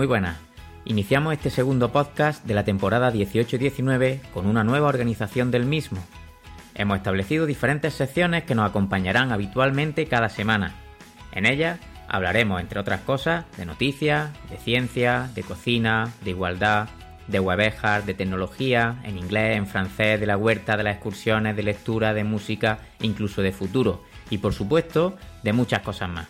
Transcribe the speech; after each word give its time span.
Muy 0.00 0.06
buenas. 0.06 0.38
Iniciamos 0.86 1.34
este 1.34 1.50
segundo 1.50 1.92
podcast 1.92 2.42
de 2.46 2.54
la 2.54 2.64
temporada 2.64 3.12
18-19 3.12 4.22
con 4.32 4.46
una 4.46 4.64
nueva 4.64 4.88
organización 4.88 5.50
del 5.50 5.66
mismo. 5.66 6.02
Hemos 6.74 6.96
establecido 6.96 7.44
diferentes 7.44 7.92
secciones 7.92 8.44
que 8.44 8.54
nos 8.54 8.70
acompañarán 8.70 9.30
habitualmente 9.30 10.06
cada 10.06 10.30
semana. 10.30 10.72
En 11.32 11.44
ellas 11.44 11.80
hablaremos, 12.08 12.62
entre 12.62 12.80
otras 12.80 13.02
cosas, 13.02 13.44
de 13.58 13.66
noticias, 13.66 14.30
de 14.48 14.56
ciencia, 14.56 15.28
de 15.34 15.42
cocina, 15.42 16.10
de 16.24 16.30
igualdad, 16.30 16.88
de 17.28 17.38
webejas, 17.38 18.06
de 18.06 18.14
tecnología, 18.14 19.02
en 19.04 19.18
inglés, 19.18 19.58
en 19.58 19.66
francés, 19.66 20.18
de 20.18 20.26
la 20.26 20.38
huerta, 20.38 20.78
de 20.78 20.84
las 20.84 20.94
excursiones, 20.94 21.56
de 21.56 21.62
lectura, 21.62 22.14
de 22.14 22.24
música, 22.24 22.78
incluso 23.02 23.42
de 23.42 23.52
futuro. 23.52 24.02
Y 24.30 24.38
por 24.38 24.54
supuesto, 24.54 25.18
de 25.42 25.52
muchas 25.52 25.82
cosas 25.82 26.08
más. 26.08 26.26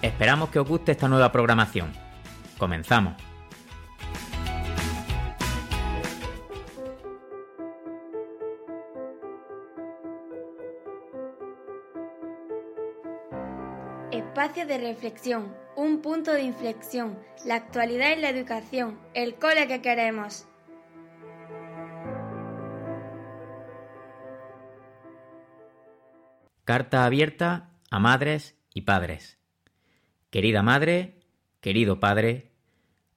Esperamos 0.00 0.50
que 0.50 0.60
os 0.60 0.68
guste 0.68 0.92
esta 0.92 1.08
nueva 1.08 1.32
programación. 1.32 1.90
Comenzamos. 2.60 3.14
Espacio 14.12 14.66
de 14.66 14.76
reflexión, 14.76 15.56
un 15.74 16.02
punto 16.02 16.34
de 16.34 16.42
inflexión, 16.42 17.18
la 17.46 17.54
actualidad 17.54 18.14
y 18.14 18.20
la 18.20 18.28
educación, 18.28 19.00
el 19.14 19.36
cole 19.36 19.66
que 19.66 19.80
queremos. 19.80 20.46
Carta 26.66 27.06
abierta 27.06 27.70
a 27.90 27.98
madres 27.98 28.54
y 28.74 28.82
padres. 28.82 29.38
Querida 30.28 30.62
madre, 30.62 31.20
querido 31.62 32.00
padre, 32.00 32.49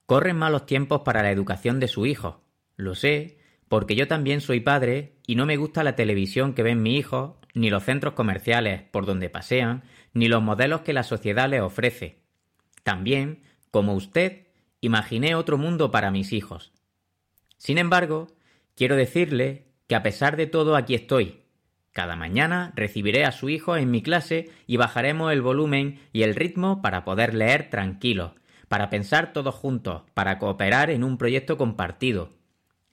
corren 0.06 0.38
malos 0.38 0.66
tiempos 0.66 1.02
para 1.02 1.24
la 1.24 1.32
educación 1.32 1.80
de 1.80 1.88
su 1.88 2.06
hijo. 2.06 2.42
Lo 2.76 2.96
sé, 2.96 3.38
porque 3.68 3.96
yo 3.96 4.08
también 4.08 4.42
soy 4.42 4.60
padre 4.60 5.14
y 5.26 5.36
no 5.36 5.46
me 5.46 5.58
gusta 5.58 5.84
la 5.84 5.96
televisión 5.96 6.54
que 6.54 6.64
ven 6.64 6.82
mi 6.82 6.98
hijo, 6.98 7.40
ni 7.54 7.70
los 7.70 7.84
centros 7.84 8.14
comerciales 8.14 8.82
por 8.84 9.06
donde 9.06 9.30
pasean, 9.30 9.84
ni 10.14 10.28
los 10.28 10.44
modelos 10.44 10.82
que 10.82 10.94
la 10.94 11.04
sociedad 11.04 11.50
les 11.50 11.62
ofrece. 11.62 12.20
También, 12.84 13.44
como 13.72 13.94
usted, 13.94 14.48
imaginé 14.82 15.36
otro 15.36 15.58
mundo 15.58 15.92
para 15.92 16.12
mis 16.12 16.34
hijos. 16.34 16.74
Sin 17.58 17.78
embargo, 17.78 18.28
quiero 18.76 18.96
decirle 18.96 19.68
que 19.88 19.96
a 19.96 20.04
pesar 20.04 20.36
de 20.36 20.48
todo 20.48 20.76
aquí 20.76 20.96
estoy, 20.96 21.44
cada 21.94 22.16
mañana 22.16 22.74
recibiré 22.76 23.24
a 23.24 23.32
su 23.32 23.50
hijo 23.50 23.78
en 23.78 23.92
mi 23.92 24.02
clase 24.02 24.50
y 24.68 24.78
bajaremos 24.78 25.32
el 25.32 25.42
volumen 25.42 26.00
y 26.12 26.24
el 26.24 26.36
ritmo 26.36 26.82
para 26.82 27.06
poder 27.06 27.34
leer 27.34 27.70
tranquilos, 27.70 28.32
para 28.74 28.90
pensar 28.90 29.34
todos 29.34 29.54
juntos, 29.54 30.02
para 30.16 30.40
cooperar 30.40 30.90
en 30.90 31.04
un 31.04 31.20
proyecto 31.20 31.60
compartido. 31.60 32.32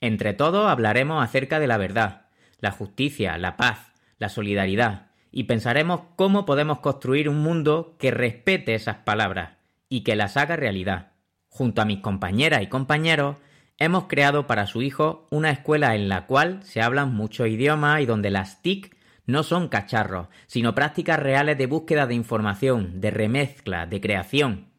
Entre 0.02 0.34
todos 0.34 0.68
hablaremos 0.68 1.24
acerca 1.24 1.58
de 1.58 1.66
la 1.66 1.78
verdad, 1.78 2.26
la 2.58 2.70
justicia, 2.70 3.38
la 3.38 3.56
paz, 3.56 3.94
la 4.18 4.28
solidaridad, 4.28 5.06
y 5.32 5.44
pensaremos 5.44 6.02
cómo 6.16 6.44
podemos 6.44 6.80
construir 6.80 7.30
un 7.30 7.40
mundo 7.40 7.96
que 7.98 8.10
respete 8.10 8.74
esas 8.74 8.96
palabras 8.96 9.52
y 9.88 10.02
que 10.02 10.16
las 10.16 10.36
haga 10.36 10.54
realidad. 10.54 11.12
Junto 11.48 11.80
a 11.80 11.86
mis 11.86 12.00
compañeras 12.00 12.60
y 12.60 12.66
compañeros, 12.66 13.38
hemos 13.78 14.04
creado 14.04 14.46
para 14.46 14.66
su 14.66 14.82
hijo 14.82 15.28
una 15.30 15.48
escuela 15.48 15.94
en 15.94 16.10
la 16.10 16.26
cual 16.26 16.62
se 16.62 16.82
hablan 16.82 17.14
muchos 17.14 17.48
idiomas 17.48 18.02
y 18.02 18.04
donde 18.04 18.28
las 18.28 18.60
TIC 18.60 18.94
no 19.24 19.44
son 19.44 19.68
cacharros, 19.68 20.28
sino 20.46 20.74
prácticas 20.74 21.18
reales 21.18 21.56
de 21.56 21.64
búsqueda 21.64 22.06
de 22.06 22.16
información, 22.16 23.00
de 23.00 23.10
remezcla, 23.10 23.86
de 23.86 23.98
creación. 24.02 24.69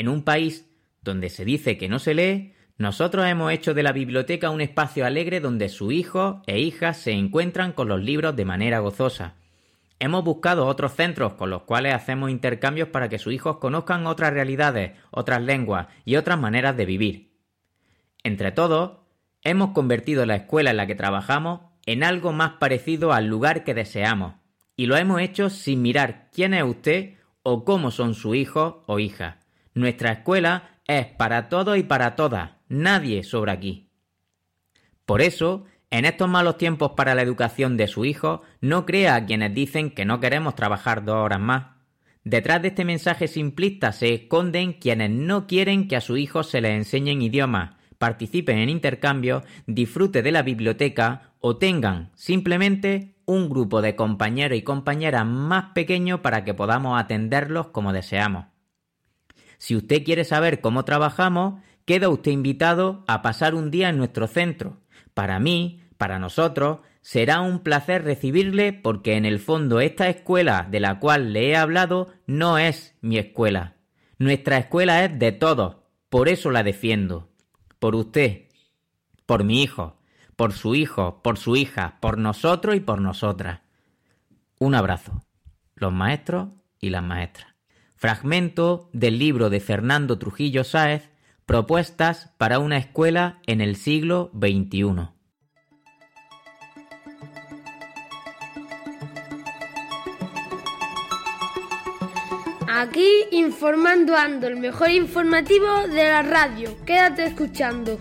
En 0.00 0.08
un 0.08 0.22
país 0.22 0.66
donde 1.02 1.28
se 1.28 1.44
dice 1.44 1.76
que 1.76 1.90
no 1.90 1.98
se 1.98 2.14
lee, 2.14 2.54
nosotros 2.78 3.26
hemos 3.26 3.52
hecho 3.52 3.74
de 3.74 3.82
la 3.82 3.92
biblioteca 3.92 4.48
un 4.48 4.62
espacio 4.62 5.04
alegre 5.04 5.40
donde 5.40 5.68
su 5.68 5.92
hijo 5.92 6.40
e 6.46 6.58
hijas 6.58 6.96
se 6.96 7.12
encuentran 7.12 7.72
con 7.72 7.88
los 7.88 8.00
libros 8.02 8.34
de 8.34 8.46
manera 8.46 8.78
gozosa. 8.78 9.34
Hemos 9.98 10.24
buscado 10.24 10.64
otros 10.64 10.94
centros 10.94 11.34
con 11.34 11.50
los 11.50 11.64
cuales 11.64 11.92
hacemos 11.92 12.30
intercambios 12.30 12.88
para 12.88 13.10
que 13.10 13.18
sus 13.18 13.34
hijos 13.34 13.58
conozcan 13.58 14.06
otras 14.06 14.32
realidades, 14.32 14.92
otras 15.10 15.42
lenguas 15.42 15.88
y 16.06 16.16
otras 16.16 16.40
maneras 16.40 16.78
de 16.78 16.86
vivir. 16.86 17.32
Entre 18.24 18.52
todos, 18.52 19.00
hemos 19.42 19.72
convertido 19.72 20.24
la 20.24 20.36
escuela 20.36 20.70
en 20.70 20.78
la 20.78 20.86
que 20.86 20.94
trabajamos 20.94 21.60
en 21.84 22.04
algo 22.04 22.32
más 22.32 22.52
parecido 22.52 23.12
al 23.12 23.26
lugar 23.26 23.64
que 23.64 23.74
deseamos, 23.74 24.36
y 24.76 24.86
lo 24.86 24.96
hemos 24.96 25.20
hecho 25.20 25.50
sin 25.50 25.82
mirar 25.82 26.30
quién 26.32 26.54
es 26.54 26.64
usted 26.64 27.16
o 27.42 27.66
cómo 27.66 27.90
son 27.90 28.14
su 28.14 28.34
hijo 28.34 28.82
o 28.86 28.98
hija. 28.98 29.39
Nuestra 29.80 30.12
escuela 30.12 30.76
es 30.86 31.06
para 31.06 31.48
todos 31.48 31.78
y 31.78 31.82
para 31.82 32.14
todas, 32.14 32.50
nadie 32.68 33.22
sobra 33.22 33.54
aquí. 33.54 33.88
Por 35.06 35.22
eso, 35.22 35.64
en 35.88 36.04
estos 36.04 36.28
malos 36.28 36.58
tiempos 36.58 36.92
para 36.94 37.14
la 37.14 37.22
educación 37.22 37.78
de 37.78 37.88
su 37.88 38.04
hijo, 38.04 38.42
no 38.60 38.84
crea 38.84 39.14
a 39.14 39.24
quienes 39.24 39.54
dicen 39.54 39.90
que 39.90 40.04
no 40.04 40.20
queremos 40.20 40.54
trabajar 40.54 41.02
dos 41.02 41.16
horas 41.16 41.40
más. 41.40 41.64
Detrás 42.24 42.60
de 42.60 42.68
este 42.68 42.84
mensaje 42.84 43.26
simplista 43.26 43.92
se 43.92 44.12
esconden 44.12 44.74
quienes 44.74 45.08
no 45.08 45.46
quieren 45.46 45.88
que 45.88 45.96
a 45.96 46.02
su 46.02 46.18
hijo 46.18 46.42
se 46.42 46.60
les 46.60 46.72
enseñen 46.72 47.22
idiomas, 47.22 47.70
participen 47.96 48.58
en 48.58 48.68
intercambios, 48.68 49.44
disfrute 49.66 50.20
de 50.20 50.30
la 50.30 50.42
biblioteca 50.42 51.32
o 51.40 51.56
tengan 51.56 52.10
simplemente 52.16 53.14
un 53.24 53.48
grupo 53.48 53.80
de 53.80 53.96
compañeros 53.96 54.58
y 54.58 54.62
compañeras 54.62 55.24
más 55.24 55.72
pequeño 55.72 56.20
para 56.20 56.44
que 56.44 56.52
podamos 56.52 57.00
atenderlos 57.00 57.68
como 57.68 57.94
deseamos. 57.94 58.44
Si 59.60 59.76
usted 59.76 60.04
quiere 60.04 60.24
saber 60.24 60.62
cómo 60.62 60.86
trabajamos, 60.86 61.60
queda 61.84 62.08
usted 62.08 62.30
invitado 62.30 63.04
a 63.06 63.20
pasar 63.20 63.54
un 63.54 63.70
día 63.70 63.90
en 63.90 63.98
nuestro 63.98 64.26
centro. 64.26 64.80
Para 65.12 65.38
mí, 65.38 65.82
para 65.98 66.18
nosotros, 66.18 66.78
será 67.02 67.42
un 67.42 67.58
placer 67.58 68.02
recibirle 68.02 68.72
porque 68.72 69.18
en 69.18 69.26
el 69.26 69.38
fondo 69.38 69.80
esta 69.80 70.08
escuela 70.08 70.66
de 70.70 70.80
la 70.80 70.98
cual 70.98 71.34
le 71.34 71.50
he 71.50 71.56
hablado 71.56 72.08
no 72.26 72.56
es 72.56 72.96
mi 73.02 73.18
escuela. 73.18 73.76
Nuestra 74.18 74.56
escuela 74.56 75.04
es 75.04 75.18
de 75.18 75.32
todos, 75.32 75.76
por 76.08 76.30
eso 76.30 76.50
la 76.50 76.62
defiendo 76.62 77.28
por 77.78 77.94
usted, 77.94 78.44
por 79.26 79.44
mi 79.44 79.62
hijo, 79.62 80.00
por 80.36 80.54
su 80.54 80.74
hijo, 80.74 81.20
por 81.22 81.36
su 81.36 81.56
hija, 81.56 81.98
por 82.00 82.16
nosotros 82.16 82.76
y 82.76 82.80
por 82.80 83.02
nosotras. 83.02 83.60
Un 84.58 84.74
abrazo. 84.74 85.22
Los 85.74 85.92
maestros 85.92 86.48
y 86.78 86.88
las 86.88 87.02
maestras. 87.02 87.49
Fragmento 88.00 88.88
del 88.94 89.18
libro 89.18 89.50
de 89.50 89.60
Fernando 89.60 90.18
Trujillo 90.18 90.64
Sáez, 90.64 91.10
Propuestas 91.44 92.32
para 92.38 92.58
una 92.58 92.78
escuela 92.78 93.40
en 93.46 93.60
el 93.60 93.76
siglo 93.76 94.30
XXI. 94.32 95.10
Aquí 102.66 103.26
informando 103.32 104.16
ando, 104.16 104.46
el 104.46 104.56
mejor 104.56 104.88
informativo 104.88 105.66
de 105.86 106.04
la 106.04 106.22
radio. 106.22 106.74
Quédate 106.86 107.26
escuchando. 107.26 107.98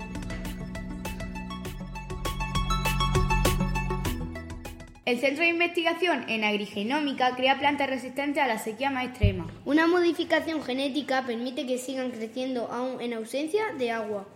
El 5.09 5.18
Centro 5.18 5.44
de 5.44 5.50
Investigación 5.50 6.30
en 6.30 6.44
Agrigenómica 6.44 7.36
crea 7.36 7.58
plantas 7.58 7.90
resistentes 7.90 8.44
a 8.44 8.46
la 8.46 8.59
sequía 8.59 8.92
más 8.92 9.06
extrema. 9.06 9.47
Una 9.66 9.88
modificación 9.88 10.62
genética 10.62 11.25
permite 11.25 11.66
que 11.66 11.80
sigan 11.80 12.12
creciendo 12.12 12.72
aún 12.72 13.02
en 13.02 13.14
ausencia 13.14 13.74
de 13.80 13.90
agua. 13.90 14.28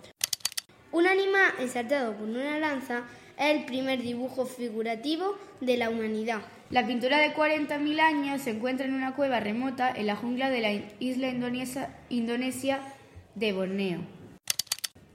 Un 0.92 1.06
animal 1.06 1.54
ensartado 1.60 2.18
con 2.18 2.32
una 2.32 2.58
lanza 2.58 3.04
es 3.38 3.56
el 3.56 3.66
primer 3.66 4.02
dibujo 4.02 4.48
figurativo 4.48 5.38
de 5.62 5.78
la 5.78 5.92
humanidad. 5.92 6.42
La 6.72 6.88
pintura 6.88 7.20
de 7.20 7.36
40.000 7.36 8.00
años 8.00 8.42
se 8.42 8.50
encuentra 8.50 8.88
en 8.88 8.96
una 8.96 9.14
cueva 9.14 9.40
remota 9.40 9.94
en 9.96 10.08
la 10.08 10.16
jungla 10.16 10.50
de 10.50 10.62
la 10.62 10.72
isla 11.00 11.30
indonesia, 12.10 12.80
de 13.36 13.54
Borneo. 13.54 14.00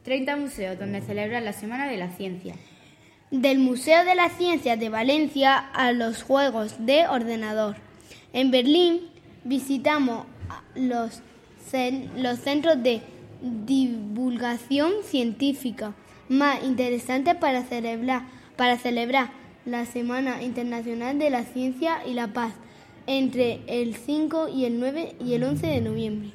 30 0.05 0.37
museos 0.37 0.79
donde 0.79 1.01
celebran 1.01 1.45
la 1.45 1.53
Semana 1.53 1.89
de 1.89 1.97
la 1.97 2.11
Ciencia. 2.11 2.55
Del 3.31 3.59
Museo 3.59 4.07
de 4.07 4.15
las 4.15 4.33
Ciencias 4.39 4.81
de 4.81 4.89
Valencia 4.89 5.59
a 5.59 5.93
los 5.93 6.23
Juegos 6.23 6.87
de 6.87 7.07
Ordenador. 7.09 7.77
En 8.33 8.51
Berlín 8.51 9.01
visitamos 9.45 10.25
los, 10.75 11.21
los 12.17 12.39
centros 12.39 12.83
de 12.83 13.03
divulgación 13.43 14.93
científica 15.05 15.93
más 16.31 16.65
interesantes 16.65 17.35
para 17.35 17.65
celebrar, 17.65 18.23
para 18.57 18.79
celebrar 18.79 19.31
la 19.67 19.85
Semana 19.85 20.43
Internacional 20.43 21.19
de 21.19 21.29
la 21.29 21.45
Ciencia 21.45 21.99
y 22.07 22.15
la 22.15 22.29
Paz 22.29 22.55
entre 23.07 23.61
el 23.67 23.95
5 23.95 24.49
y 24.49 24.65
el 24.65 24.81
9 24.81 25.17
y 25.23 25.35
el 25.35 25.45
11 25.45 25.67
de 25.67 25.81
noviembre. 25.83 26.31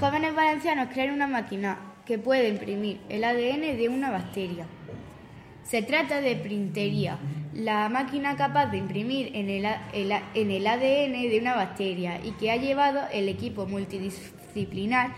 Jóvenes 0.00 0.34
valencianos 0.34 0.88
crean 0.94 1.12
una 1.12 1.26
máquina 1.26 1.78
que 2.06 2.18
puede 2.18 2.48
imprimir 2.48 3.00
el 3.10 3.22
ADN 3.22 3.76
de 3.76 3.88
una 3.90 4.10
bacteria. 4.10 4.66
Se 5.68 5.82
trata 5.82 6.20
de 6.22 6.34
printería, 6.34 7.18
la 7.52 7.90
máquina 7.90 8.36
capaz 8.36 8.70
de 8.70 8.78
imprimir 8.78 9.32
en 9.34 9.50
el, 9.50 9.66
ADN 9.66 11.30
de 11.30 11.38
una 11.38 11.56
bacteria 11.56 12.18
y 12.24 12.30
que 12.32 12.50
ha 12.50 12.56
llevado 12.56 13.02
el 13.12 13.28
equipo 13.28 13.66
multidisciplinar 13.66 15.14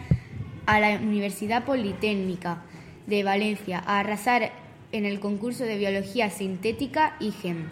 a 0.66 0.80
la 0.80 0.96
Universidad 0.96 1.64
Politécnica 1.64 2.64
de 3.06 3.22
Valencia 3.22 3.80
a 3.86 4.00
arrasar 4.00 4.50
en 4.90 5.04
el 5.04 5.20
concurso 5.20 5.62
de 5.62 5.78
Biología 5.78 6.30
Sintética 6.30 7.14
IGEM. 7.20 7.68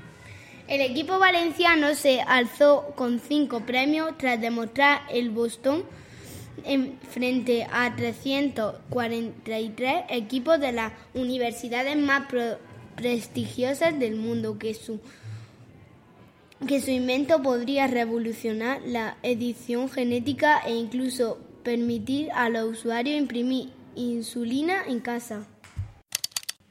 El 0.68 0.80
equipo 0.80 1.18
valenciano 1.18 1.96
se 1.96 2.20
alzó 2.20 2.92
con 2.94 3.18
cinco 3.18 3.62
premios 3.62 4.16
tras 4.18 4.40
demostrar 4.40 5.00
el 5.10 5.30
Boston 5.30 5.82
en 6.64 6.98
frente 7.10 7.66
a 7.72 7.96
343 7.96 10.04
equipos 10.10 10.60
de 10.60 10.72
las 10.72 10.92
universidades 11.14 11.96
más 11.96 12.26
prestigiosas 12.98 13.98
del 13.98 14.16
mundo 14.16 14.58
que 14.58 14.74
su 14.74 15.00
que 16.66 16.80
su 16.80 16.90
invento 16.90 17.40
podría 17.40 17.86
revolucionar 17.86 18.80
la 18.84 19.16
edición 19.22 19.88
genética 19.88 20.58
e 20.66 20.74
incluso 20.74 21.38
permitir 21.62 22.32
a 22.32 22.48
los 22.48 22.78
usuarios 22.78 23.16
imprimir 23.16 23.70
insulina 23.94 24.82
en 24.86 24.98
casa. 24.98 25.46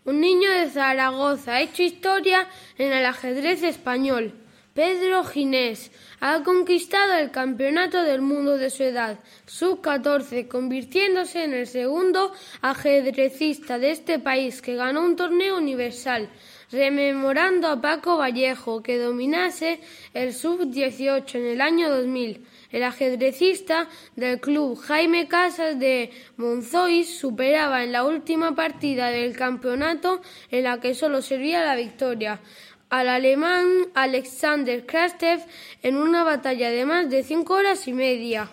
Un 0.04 0.20
niño 0.20 0.52
de 0.52 0.70
Zaragoza 0.70 1.54
ha 1.54 1.62
hecho 1.62 1.84
historia 1.84 2.48
en 2.78 2.92
el 2.92 3.06
ajedrez 3.06 3.64
español. 3.64 4.34
Pedro 4.78 5.24
Ginés 5.24 5.90
ha 6.20 6.44
conquistado 6.44 7.16
el 7.16 7.32
Campeonato 7.32 8.04
del 8.04 8.22
Mundo 8.22 8.60
de 8.60 8.70
su 8.70 8.84
edad, 8.84 9.18
sub-14, 9.48 10.48
convirtiéndose 10.48 11.46
en 11.46 11.56
el 11.56 11.66
segundo 11.66 12.32
ajedrecista 12.62 13.80
de 13.80 13.90
este 13.90 14.20
país 14.20 14.62
que 14.62 14.76
ganó 14.76 15.04
un 15.04 15.16
torneo 15.16 15.58
universal, 15.58 16.30
rememorando 16.72 17.70
a 17.70 17.82
Paco 17.82 18.18
Vallejo, 18.18 18.84
que 18.84 19.00
dominase 19.00 19.80
el 20.14 20.32
sub-18 20.32 21.34
en 21.34 21.46
el 21.48 21.62
año 21.62 21.90
2000. 21.90 22.46
El 22.70 22.84
ajedrecista 22.84 23.88
del 24.16 24.42
club 24.42 24.78
Jaime 24.78 25.28
Casas 25.28 25.80
de 25.80 26.12
Monzois 26.36 27.18
superaba 27.18 27.84
en 27.84 27.94
la 27.94 28.04
última 28.04 28.54
partida 28.54 29.08
del 29.08 29.36
campeonato 29.38 30.22
en 30.52 30.66
la 30.66 30.80
que 30.80 30.94
solo 30.94 31.22
servía 31.22 31.64
la 31.64 31.76
victoria 31.76 32.42
al 32.90 33.10
alemán 33.10 33.68
Alexander 33.94 34.86
Krastev 34.86 35.42
en 35.84 35.98
una 35.98 36.24
batalla 36.24 36.70
de 36.70 36.86
más 36.86 37.10
de 37.10 37.24
cinco 37.24 37.56
horas 37.56 37.88
y 37.88 37.94
media. 37.94 38.50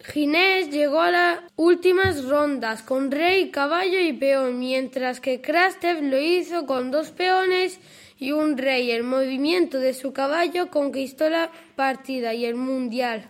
Ginés 0.00 0.70
llegó 0.70 1.00
a 1.00 1.10
las 1.10 1.38
últimas 1.56 2.24
rondas 2.24 2.82
con 2.82 3.10
rey, 3.10 3.50
caballo 3.50 3.98
y 3.98 4.12
peón, 4.12 4.58
mientras 4.58 5.20
que 5.20 5.40
Krastev 5.40 6.02
lo 6.02 6.20
hizo 6.20 6.66
con 6.66 6.90
dos 6.90 7.10
peones 7.10 7.80
y 8.18 8.32
un 8.32 8.56
rey. 8.56 8.90
El 8.90 9.02
movimiento 9.02 9.80
de 9.80 9.94
su 9.94 10.12
caballo 10.12 10.70
conquistó 10.70 11.28
la 11.28 11.50
partida 11.74 12.32
y 12.34 12.44
el 12.44 12.54
mundial. 12.54 13.28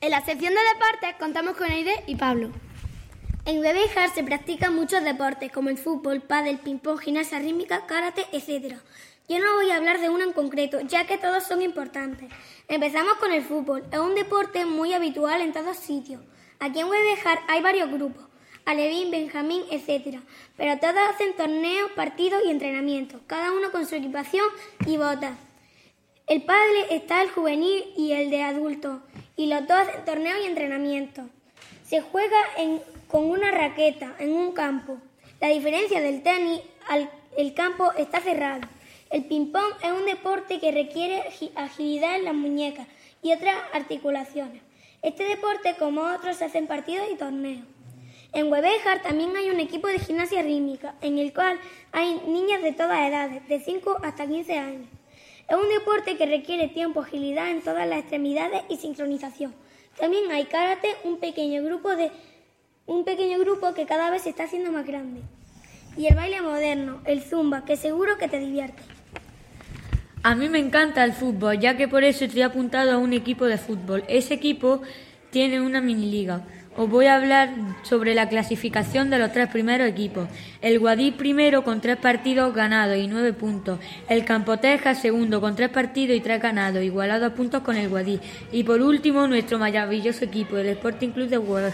En 0.00 0.10
la 0.10 0.24
sección 0.24 0.54
de 0.54 0.60
deportes 0.74 1.16
contamos 1.18 1.56
con 1.56 1.70
Aide 1.70 2.04
y 2.06 2.14
Pablo. 2.14 2.52
En 3.46 3.60
Bebejar 3.60 4.12
se 4.12 4.24
practican 4.24 4.74
muchos 4.74 5.04
deportes 5.04 5.52
como 5.52 5.70
el 5.70 5.78
fútbol, 5.78 6.20
pádel, 6.20 6.58
ping-pong, 6.58 6.98
gimnasia 6.98 7.38
rítmica, 7.38 7.86
karate, 7.86 8.26
etc. 8.32 8.76
Yo 9.28 9.40
no 9.40 9.54
voy 9.54 9.70
a 9.70 9.76
hablar 9.76 10.00
de 10.00 10.08
uno 10.08 10.22
en 10.22 10.32
concreto, 10.32 10.80
ya 10.82 11.04
que 11.04 11.18
todos 11.18 11.42
son 11.42 11.60
importantes. 11.60 12.30
Empezamos 12.68 13.14
con 13.14 13.32
el 13.32 13.42
fútbol. 13.42 13.82
Es 13.90 13.98
un 13.98 14.14
deporte 14.14 14.64
muy 14.64 14.92
habitual 14.92 15.40
en 15.40 15.52
todos 15.52 15.76
sitios. 15.76 16.20
Aquí 16.60 16.78
en 16.78 16.88
Bebejar 16.88 17.40
hay 17.48 17.60
varios 17.60 17.90
grupos, 17.90 18.24
Alevín, 18.64 19.10
Benjamín, 19.10 19.62
etc. 19.70 20.20
Pero 20.56 20.78
todos 20.78 20.96
hacen 21.12 21.34
torneos, 21.34 21.90
partidos 21.92 22.40
y 22.46 22.50
entrenamientos, 22.50 23.20
cada 23.26 23.50
uno 23.52 23.72
con 23.72 23.84
su 23.84 23.96
equipación 23.96 24.46
y 24.86 24.96
botas. 24.96 25.36
El 26.28 26.42
padre 26.42 26.86
está 26.90 27.20
el 27.22 27.30
juvenil 27.30 27.84
y 27.96 28.12
el 28.12 28.30
de 28.30 28.42
adultos, 28.42 29.00
y 29.36 29.46
los 29.46 29.66
dos 29.66 29.76
hacen 29.76 30.04
torneos 30.04 30.38
y 30.42 30.46
entrenamientos. 30.46 31.26
Se 31.84 32.00
juega 32.00 32.38
con 33.08 33.28
una 33.28 33.50
raqueta 33.50 34.14
en 34.18 34.32
un 34.32 34.52
campo. 34.52 34.98
La 35.40 35.48
diferencia 35.48 36.00
del 36.00 36.22
tenis, 36.22 36.60
al, 36.88 37.10
el 37.36 37.54
campo 37.54 37.92
está 37.92 38.20
cerrado. 38.20 38.66
El 39.08 39.24
ping-pong 39.24 39.72
es 39.84 39.92
un 39.92 40.04
deporte 40.04 40.58
que 40.58 40.72
requiere 40.72 41.22
agilidad 41.54 42.16
en 42.16 42.24
las 42.24 42.34
muñecas 42.34 42.88
y 43.22 43.32
otras 43.32 43.56
articulaciones. 43.72 44.62
Este 45.00 45.22
deporte, 45.24 45.76
como 45.78 46.02
otros, 46.02 46.36
se 46.36 46.46
hacen 46.46 46.66
partidos 46.66 47.06
y 47.12 47.16
torneos. 47.16 47.64
En 48.32 48.50
Webejar 48.50 49.02
también 49.02 49.36
hay 49.36 49.48
un 49.50 49.60
equipo 49.60 49.86
de 49.86 50.00
gimnasia 50.00 50.42
rítmica, 50.42 50.96
en 51.00 51.18
el 51.18 51.32
cual 51.32 51.58
hay 51.92 52.20
niñas 52.26 52.62
de 52.62 52.72
todas 52.72 53.08
edades, 53.08 53.46
de 53.46 53.60
5 53.60 53.98
hasta 54.02 54.26
15 54.26 54.58
años. 54.58 54.88
Es 55.48 55.56
un 55.56 55.68
deporte 55.68 56.16
que 56.16 56.26
requiere 56.26 56.66
tiempo, 56.66 57.00
agilidad 57.00 57.50
en 57.50 57.62
todas 57.62 57.86
las 57.86 58.00
extremidades 58.00 58.62
y 58.68 58.76
sincronización. 58.76 59.54
También 59.96 60.30
hay 60.32 60.46
karate, 60.46 60.88
un 61.04 61.18
pequeño 61.18 61.62
grupo 61.62 61.94
de 61.94 62.10
un 62.86 63.04
pequeño 63.04 63.38
grupo 63.38 63.72
que 63.72 63.86
cada 63.86 64.10
vez 64.10 64.22
se 64.22 64.30
está 64.30 64.44
haciendo 64.44 64.72
más 64.72 64.86
grande. 64.86 65.20
Y 65.96 66.06
el 66.06 66.14
baile 66.14 66.42
moderno, 66.42 67.00
el 67.04 67.22
zumba, 67.22 67.64
que 67.64 67.76
seguro 67.76 68.18
que 68.18 68.28
te 68.28 68.38
divierte. 68.38 68.95
A 70.28 70.34
mí 70.34 70.48
me 70.48 70.58
encanta 70.58 71.04
el 71.04 71.12
fútbol, 71.12 71.60
ya 71.60 71.76
que 71.76 71.86
por 71.86 72.02
eso 72.02 72.24
estoy 72.24 72.42
apuntado 72.42 72.90
a 72.90 72.98
un 72.98 73.12
equipo 73.12 73.44
de 73.44 73.58
fútbol. 73.58 74.02
Ese 74.08 74.34
equipo 74.34 74.82
tiene 75.30 75.60
una 75.60 75.80
mini 75.80 76.10
liga. 76.10 76.42
Os 76.78 76.90
voy 76.90 77.06
a 77.06 77.16
hablar 77.16 77.54
sobre 77.82 78.14
la 78.14 78.28
clasificación 78.28 79.08
de 79.08 79.18
los 79.18 79.32
tres 79.32 79.48
primeros 79.48 79.88
equipos. 79.88 80.28
El 80.60 80.78
Guadí 80.78 81.10
primero 81.10 81.64
con 81.64 81.80
tres 81.80 81.96
partidos 81.96 82.54
ganados 82.54 82.98
y 82.98 83.06
nueve 83.06 83.32
puntos. 83.32 83.78
El 84.10 84.26
Campoteja 84.26 84.94
segundo 84.94 85.40
con 85.40 85.56
tres 85.56 85.70
partidos 85.70 86.16
y 86.16 86.20
tres 86.20 86.42
ganados, 86.42 86.82
igualado 86.82 87.24
a 87.24 87.30
puntos 87.30 87.62
con 87.62 87.76
el 87.76 87.88
Guadí. 87.88 88.20
Y 88.52 88.64
por 88.64 88.82
último, 88.82 89.26
nuestro 89.26 89.58
maravilloso 89.58 90.26
equipo, 90.26 90.58
el 90.58 90.66
Sporting 90.68 91.10
Club 91.10 91.28
de 91.28 91.38
Huelva. 91.38 91.72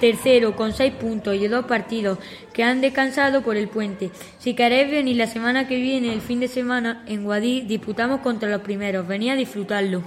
Tercero 0.00 0.56
con 0.56 0.72
seis 0.72 0.94
puntos 0.94 1.34
y 1.34 1.46
dos 1.46 1.66
partidos 1.66 2.18
que 2.54 2.64
han 2.64 2.80
descansado 2.80 3.42
por 3.42 3.56
el 3.56 3.68
puente. 3.68 4.10
Si 4.38 4.54
queréis 4.54 4.90
venir 4.90 5.16
la 5.16 5.26
semana 5.26 5.68
que 5.68 5.76
viene, 5.76 6.14
el 6.14 6.22
fin 6.22 6.40
de 6.40 6.48
semana, 6.48 7.04
en 7.06 7.24
Guadí 7.24 7.60
disputamos 7.60 8.20
contra 8.20 8.48
los 8.48 8.62
primeros. 8.62 9.06
Venía 9.06 9.34
a 9.34 9.36
disfrutarlo. 9.36 10.02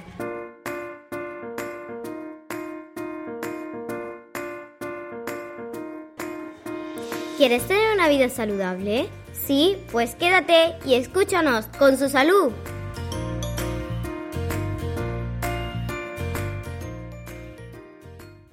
¿Quieres 7.42 7.68
tener 7.68 7.96
una 7.96 8.08
vida 8.08 8.30
saludable? 8.30 9.10
Sí, 9.34 9.76
pues 9.92 10.14
quédate 10.14 10.76
y 10.86 10.94
escúchanos 10.94 11.66
con 11.80 11.98
su 11.98 12.08
salud. 12.08 12.52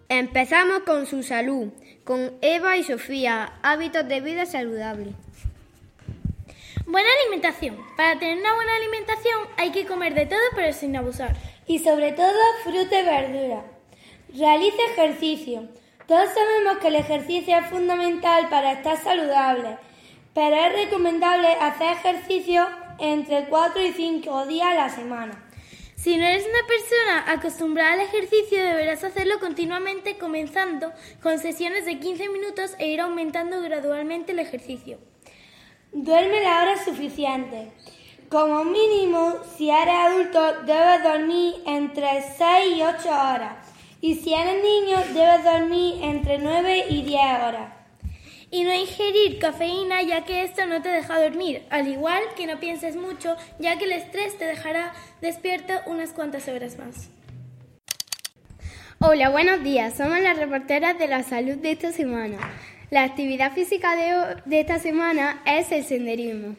Empezamos 0.09 0.85
con 0.87 1.04
su 1.04 1.23
salud, 1.23 1.68
con 2.02 2.33
Eva 2.40 2.78
y 2.78 2.83
Sofía, 2.83 3.59
hábitos 3.62 4.09
de 4.09 4.23
vida 4.23 4.47
saludable. 4.47 5.12
Buena 6.87 7.11
alimentación. 7.21 7.76
Para 7.95 8.18
tener 8.18 8.38
una 8.38 8.54
buena 8.54 8.75
alimentación 8.75 9.38
hay 9.59 9.71
que 9.71 9.85
comer 9.85 10.14
de 10.14 10.25
todo 10.25 10.40
pero 10.57 10.73
sin 10.73 10.97
abusar. 10.97 11.37
Y 11.66 11.80
sobre 11.80 12.12
todo 12.12 12.33
fruta 12.64 13.02
y 13.02 13.04
verdura. 13.04 13.64
Realice 14.35 14.78
ejercicio. 14.92 15.68
Todos 16.09 16.31
sabemos 16.31 16.79
que 16.79 16.88
el 16.88 16.95
ejercicio 16.95 17.59
es 17.59 17.67
fundamental 17.67 18.49
para 18.49 18.73
estar 18.73 18.97
saludable, 18.97 19.77
pero 20.33 20.57
es 20.57 20.73
recomendable 20.73 21.49
hacer 21.49 21.99
ejercicio 21.99 22.67
entre 22.99 23.45
4 23.45 23.85
y 23.85 23.93
5 23.93 24.47
días 24.47 24.69
a 24.69 24.75
la 24.75 24.88
semana. 24.88 25.45
Si 25.97 26.17
no 26.17 26.25
eres 26.25 26.47
una 26.47 26.67
persona 26.67 27.31
acostumbrada 27.31 27.93
al 27.93 28.00
ejercicio, 28.00 28.57
deberás 28.57 29.05
hacerlo 29.05 29.38
continuamente, 29.38 30.17
comenzando 30.17 30.95
con 31.23 31.38
sesiones 31.38 31.85
de 31.85 32.00
15 32.00 32.31
minutos 32.31 32.75
e 32.79 32.87
ir 32.88 33.03
aumentando 33.03 33.61
gradualmente 33.61 34.33
el 34.33 34.38
ejercicio. 34.38 34.99
Duerme 35.93 36.41
la 36.41 36.62
hora 36.62 36.83
suficiente. 36.83 37.71
Como 38.31 38.65
mínimo, 38.65 39.35
si 39.59 39.69
eres 39.69 39.95
adulto, 39.95 40.62
debes 40.62 41.03
dormir 41.03 41.57
entre 41.67 42.23
6 42.38 42.77
y 42.79 42.83
8 42.83 43.09
horas. 43.11 43.68
Y 44.00 44.14
si 44.14 44.33
eres 44.33 44.62
niño, 44.62 44.99
debes 45.12 45.43
dormir 45.43 46.02
entre 46.02 46.38
9 46.38 46.85
y 46.88 47.02
10 47.02 47.21
horas. 47.43 47.73
Y 48.50 48.62
no 48.62 48.73
ingerir 48.73 49.40
cafeína 49.40 50.02
ya 50.02 50.25
que 50.25 50.45
esto 50.45 50.67
no 50.67 50.81
te 50.81 50.88
deja 50.88 51.21
dormir, 51.21 51.67
al 51.69 51.88
igual 51.88 52.23
que 52.37 52.47
no 52.47 52.61
pienses 52.61 52.97
mucho 52.97 53.37
ya 53.59 53.76
que 53.76 53.85
el 53.85 53.93
estrés 53.93 54.38
te 54.38 54.47
dejará 54.47 54.95
despierto 55.21 55.75
unas 55.87 56.12
cuantas 56.12 56.49
horas 56.49 56.78
más. 56.78 57.11
Hola, 59.00 59.31
buenos 59.31 59.62
días. 59.62 59.97
Somos 59.97 60.21
las 60.21 60.38
reporteras 60.38 60.99
de 60.99 61.09
la 61.09 61.25
salud 61.25 61.57
de 61.57 61.73
esta 61.73 61.93
semana. 61.93 62.38
La 62.90 63.02
actividad 63.02 63.52
física 63.52 63.97
de, 63.97 64.43
de 64.47 64.61
esta 64.61 64.78
semana 64.78 65.43
es 65.45 65.71
el 65.73 65.85
senderismo. 65.85 66.57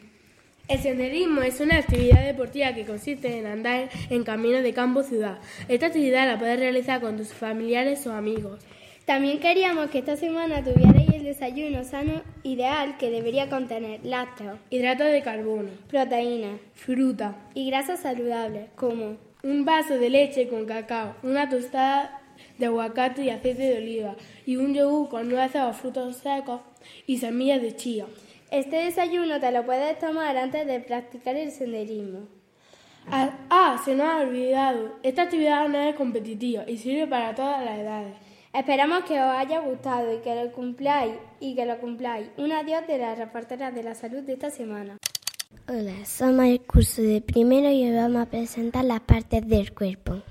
El 0.70 0.78
senderismo 0.78 1.42
es 1.42 1.58
una 1.58 1.78
actividad 1.78 2.24
deportiva 2.24 2.72
que 2.72 2.86
consiste 2.86 3.36
en 3.36 3.46
andar 3.46 3.88
en 4.08 4.22
caminos 4.22 4.62
de 4.62 4.72
campo 4.72 5.02
ciudad. 5.02 5.38
Esta 5.66 5.86
actividad 5.86 6.28
la 6.28 6.38
puedes 6.38 6.60
realizar 6.60 7.00
con 7.00 7.16
tus 7.16 7.32
familiares 7.32 8.06
o 8.06 8.12
amigos. 8.12 8.60
También 9.04 9.40
queríamos 9.40 9.90
que 9.90 9.98
esta 9.98 10.14
semana 10.14 10.62
tuvierais 10.62 11.08
el 11.12 11.24
desayuno 11.24 11.82
sano 11.82 12.22
ideal 12.44 12.98
que 12.98 13.10
debería 13.10 13.48
contener 13.48 13.98
lácteos, 14.04 14.60
hidratos 14.70 15.08
de 15.08 15.22
carbono, 15.22 15.70
proteínas, 15.88 16.60
fruta 16.74 17.34
y 17.52 17.66
grasas 17.68 17.98
saludables 17.98 18.68
como 18.76 19.16
un 19.42 19.64
vaso 19.64 19.98
de 19.98 20.08
leche 20.08 20.46
con 20.46 20.66
cacao, 20.66 21.16
una 21.24 21.48
tostada 21.48 22.22
de 22.58 22.66
aguacate 22.66 23.24
y 23.24 23.30
aceite 23.30 23.60
de 23.60 23.78
oliva 23.78 24.14
y 24.46 24.54
un 24.54 24.72
yogur 24.72 25.08
con 25.08 25.30
nueces 25.30 25.62
o 25.62 25.72
frutos 25.72 26.18
secos 26.18 26.60
y 27.08 27.18
semillas 27.18 27.60
de 27.60 27.74
chía. 27.74 28.06
Este 28.50 28.76
desayuno 28.84 29.38
te 29.38 29.52
lo 29.52 29.64
puedes 29.64 29.96
tomar 30.00 30.36
antes 30.36 30.66
de 30.66 30.80
practicar 30.80 31.36
el 31.36 31.52
senderismo. 31.52 32.26
Ah, 33.06 33.30
ah, 33.48 33.80
se 33.84 33.94
nos 33.94 34.08
ha 34.08 34.18
olvidado. 34.18 34.98
Esta 35.04 35.22
actividad 35.22 35.68
no 35.68 35.78
es 35.78 35.94
competitiva 35.94 36.64
y 36.66 36.76
sirve 36.76 37.06
para 37.06 37.32
todas 37.34 37.64
las 37.64 37.78
edades. 37.78 38.14
Esperamos 38.52 39.04
que 39.04 39.20
os 39.20 39.30
haya 39.36 39.60
gustado 39.60 40.12
y 40.12 40.18
que 40.18 40.34
lo 40.34 40.50
cumpláis 40.50 41.14
y 41.38 41.54
que 41.54 41.64
lo 41.64 41.78
cumpláis. 41.78 42.28
Un 42.38 42.50
adiós 42.50 42.84
de 42.88 42.98
las 42.98 43.16
reporteras 43.16 43.72
de 43.72 43.84
la 43.84 43.94
salud 43.94 44.22
de 44.22 44.32
esta 44.32 44.50
semana. 44.50 44.96
Hola, 45.68 46.04
somos 46.04 46.46
el 46.46 46.60
curso 46.60 47.02
de 47.02 47.20
primero 47.20 47.70
y 47.70 47.84
hoy 47.84 47.94
vamos 47.94 48.22
a 48.22 48.26
presentar 48.26 48.84
las 48.84 49.00
partes 49.00 49.46
del 49.46 49.72
cuerpo. 49.72 50.22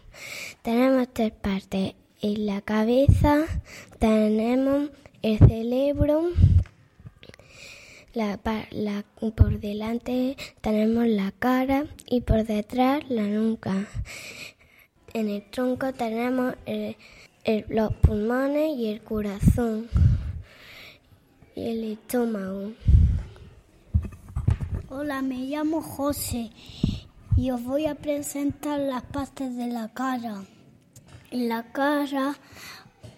Tenemos 0.62 1.08
tres 1.14 1.32
partes. 1.32 1.96
En 2.22 2.46
la 2.46 2.60
cabeza 2.60 3.46
tenemos 3.98 4.90
el 5.22 5.38
cerebro, 5.40 6.32
la, 8.14 8.38
por 9.36 9.60
delante 9.60 10.36
tenemos 10.62 11.08
la 11.08 11.32
cara 11.32 11.86
y 12.06 12.22
por 12.22 12.46
detrás 12.46 13.10
la 13.10 13.24
nuca. 13.24 13.88
En 15.14 15.30
el 15.30 15.44
tronco 15.50 15.94
tenemos 15.94 16.56
los 17.68 17.94
pulmones 17.96 18.78
y 18.78 18.88
el 18.88 19.02
corazón 19.02 19.88
y 21.56 21.70
el 21.70 21.84
estómago. 21.84 22.74
Hola, 24.90 25.22
me 25.22 25.38
llamo 25.46 25.82
José 25.82 26.52
y 27.36 27.52
os 27.52 27.64
voy 27.64 27.86
a 27.86 27.96
presentar 27.96 28.80
las 28.80 29.04
partes 29.04 29.56
de 29.56 29.68
la 29.68 29.90
cara. 29.94 30.44
En 31.32 31.48
la 31.48 31.72
cara 31.72 32.36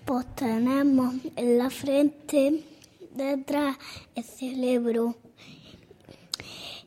pues 0.05 0.25
tenemos 0.35 1.15
en 1.35 1.57
la 1.57 1.69
frente, 1.69 2.63
detrás 3.15 3.77
el 4.15 4.23
cerebro, 4.23 5.15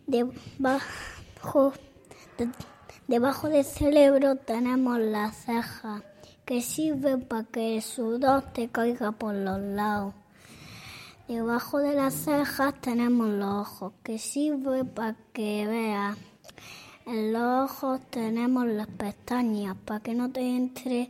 debajo, 0.06 1.72
debajo 3.06 3.48
del 3.48 3.64
cerebro 3.64 4.36
tenemos 4.36 4.98
la 4.98 5.32
ceja 5.32 6.02
que 6.44 6.60
sirve 6.60 7.16
para 7.18 7.44
que 7.44 7.76
el 7.76 7.82
sudor 7.82 8.42
te 8.52 8.68
caiga 8.68 9.12
por 9.12 9.34
los 9.34 9.60
lados. 9.60 10.14
Debajo 11.26 11.78
de 11.78 11.94
las 11.94 12.12
cejas 12.12 12.74
tenemos 12.82 13.28
los 13.28 13.66
ojos, 13.66 13.92
que 14.02 14.18
sirve 14.18 14.84
para 14.84 15.16
que 15.32 15.66
veas. 15.66 16.18
En 17.06 17.32
los 17.32 17.70
ojos 17.70 18.00
tenemos 18.10 18.66
las 18.66 18.88
pestañas, 18.88 19.74
para 19.86 20.00
que 20.00 20.14
no 20.14 20.30
te 20.30 20.40
entre 20.40 21.08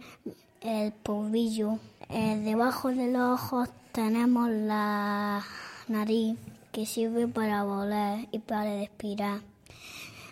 el 0.60 0.92
polvillo. 0.92 1.78
Eh, 2.10 2.40
debajo 2.44 2.90
de 2.90 3.10
los 3.10 3.40
ojos 3.40 3.68
tenemos 3.94 4.50
la 4.50 5.46
nariz, 5.86 6.36
que 6.72 6.84
sirve 6.84 7.28
para 7.28 7.62
volar 7.62 8.26
y 8.32 8.40
para 8.40 8.76
respirar. 8.76 9.38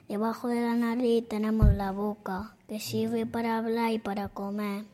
Debajo 0.08 0.48
de 0.48 0.60
la 0.60 0.74
nariz 0.74 1.28
tenemos 1.28 1.72
la 1.72 1.92
boca, 1.92 2.56
que 2.66 2.80
sirve 2.80 3.24
para 3.24 3.58
hablar 3.58 3.92
y 3.92 4.00
para 4.00 4.26
comer. 4.26 4.84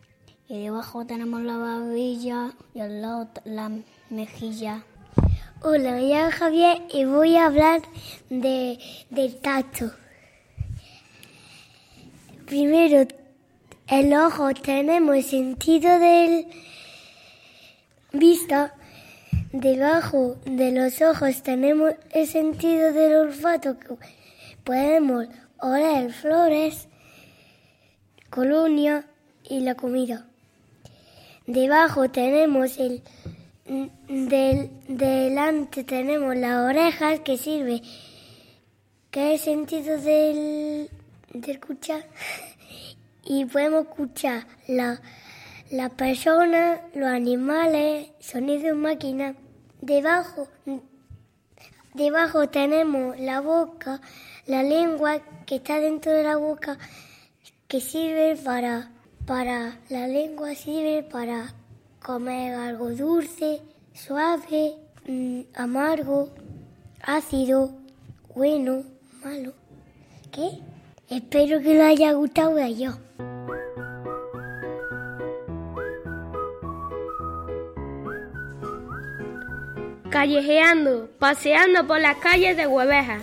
Y 0.50 0.62
debajo 0.62 1.06
tenemos 1.06 1.40
la 1.40 1.56
barbilla 1.56 2.52
y 2.75 2.80
al 2.80 3.00
lado 3.00 3.30
la 3.46 3.72
mejilla. 4.10 4.84
Hola, 5.62 5.92
me 5.92 6.02
llamo 6.02 6.30
Javier 6.30 6.82
y 6.92 7.06
voy 7.06 7.37
a 7.37 7.46
hablar 7.46 7.80
de, 8.28 8.78
del 9.08 9.37
tacto. 9.37 9.92
Primero, 12.44 13.08
el 13.87 14.12
ojo 14.12 14.52
tenemos 14.52 15.16
el 15.16 15.25
sentido 15.25 15.98
del 15.98 16.46
vista. 18.12 18.74
Debajo 19.52 20.36
de 20.44 20.72
los 20.72 21.00
ojos 21.00 21.42
tenemos 21.42 21.94
el 22.10 22.26
sentido 22.26 22.92
del 22.92 23.16
olfato 23.16 23.78
que 23.78 23.96
podemos 24.62 25.26
oler 25.58 26.12
flores, 26.12 26.88
colonia 28.30 29.06
y 29.48 29.60
la 29.60 29.74
comida. 29.74 30.26
Debajo 31.46 32.10
tenemos 32.10 32.78
el 32.78 33.02
del, 34.08 34.70
delante 34.88 35.84
tenemos 35.84 36.34
las 36.36 36.64
orejas 36.64 37.20
que 37.20 37.36
sirve 37.36 37.82
que 39.10 39.34
es 39.34 39.46
el 39.46 39.66
sentido 39.66 39.98
del, 39.98 40.90
de 41.32 41.52
escuchar 41.52 42.06
y 43.24 43.44
podemos 43.44 43.82
escuchar 43.82 44.46
la, 44.66 45.00
la 45.70 45.88
persona, 45.90 46.80
los 46.94 47.08
animales, 47.08 48.10
sonidos 48.20 48.62
de 48.62 48.72
máquina. 48.75 49.34
Debajo, 49.80 50.48
debajo 51.94 52.48
tenemos 52.48 53.18
la 53.18 53.40
boca, 53.40 54.00
la 54.46 54.62
lengua 54.62 55.20
que 55.46 55.56
está 55.56 55.78
dentro 55.78 56.12
de 56.12 56.25
la 56.25 56.37
boca 56.37 56.78
que 57.68 57.80
sirve 57.80 58.37
para 58.37 58.90
para 59.28 59.78
la 59.90 60.06
lengua 60.06 60.54
sirve 60.54 61.02
para 61.02 61.54
comer 62.02 62.54
algo 62.54 62.92
dulce, 62.92 63.60
suave, 63.92 64.72
mm, 65.06 65.40
amargo, 65.54 66.30
ácido, 67.02 67.70
bueno, 68.34 68.84
malo. 69.22 69.52
¿Qué? 70.32 70.48
Espero 71.10 71.60
que 71.60 71.75
le 71.75 71.82
haya 71.82 72.12
gustado 72.12 72.56
a 72.56 72.68
yo. 72.70 72.92
Callejeando, 80.18 81.08
paseando 81.20 81.87
por 81.87 82.00
las 82.00 82.16
calles 82.16 82.56
de 82.56 82.66
Hueveja. 82.66 83.18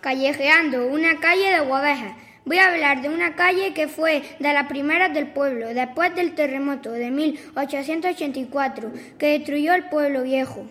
Callejeando, 0.00 0.86
una 0.86 1.20
calle 1.20 1.50
de 1.50 1.60
Guaveja. 1.60 2.16
Voy 2.46 2.56
a 2.56 2.68
hablar 2.68 3.02
de 3.02 3.10
una 3.10 3.36
calle 3.36 3.74
que 3.74 3.86
fue 3.86 4.22
de 4.38 4.54
las 4.54 4.66
primeras 4.66 5.12
del 5.12 5.26
pueblo, 5.26 5.74
después 5.74 6.14
del 6.14 6.34
terremoto 6.34 6.90
de 6.90 7.10
1884, 7.10 8.90
que 9.18 9.38
destruyó 9.38 9.74
el 9.74 9.84
pueblo 9.90 10.22
viejo. 10.22 10.64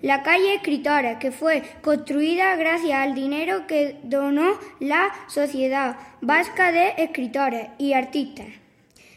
La 0.00 0.22
calle 0.22 0.54
Escritores, 0.54 1.18
que 1.18 1.32
fue 1.32 1.62
construida 1.82 2.56
gracias 2.56 2.94
al 2.94 3.14
dinero 3.14 3.66
que 3.66 3.98
donó 4.04 4.58
la 4.78 5.12
Sociedad 5.28 5.98
Vasca 6.22 6.72
de 6.72 6.94
Escritores 6.96 7.68
y 7.76 7.92
Artistas. 7.92 8.59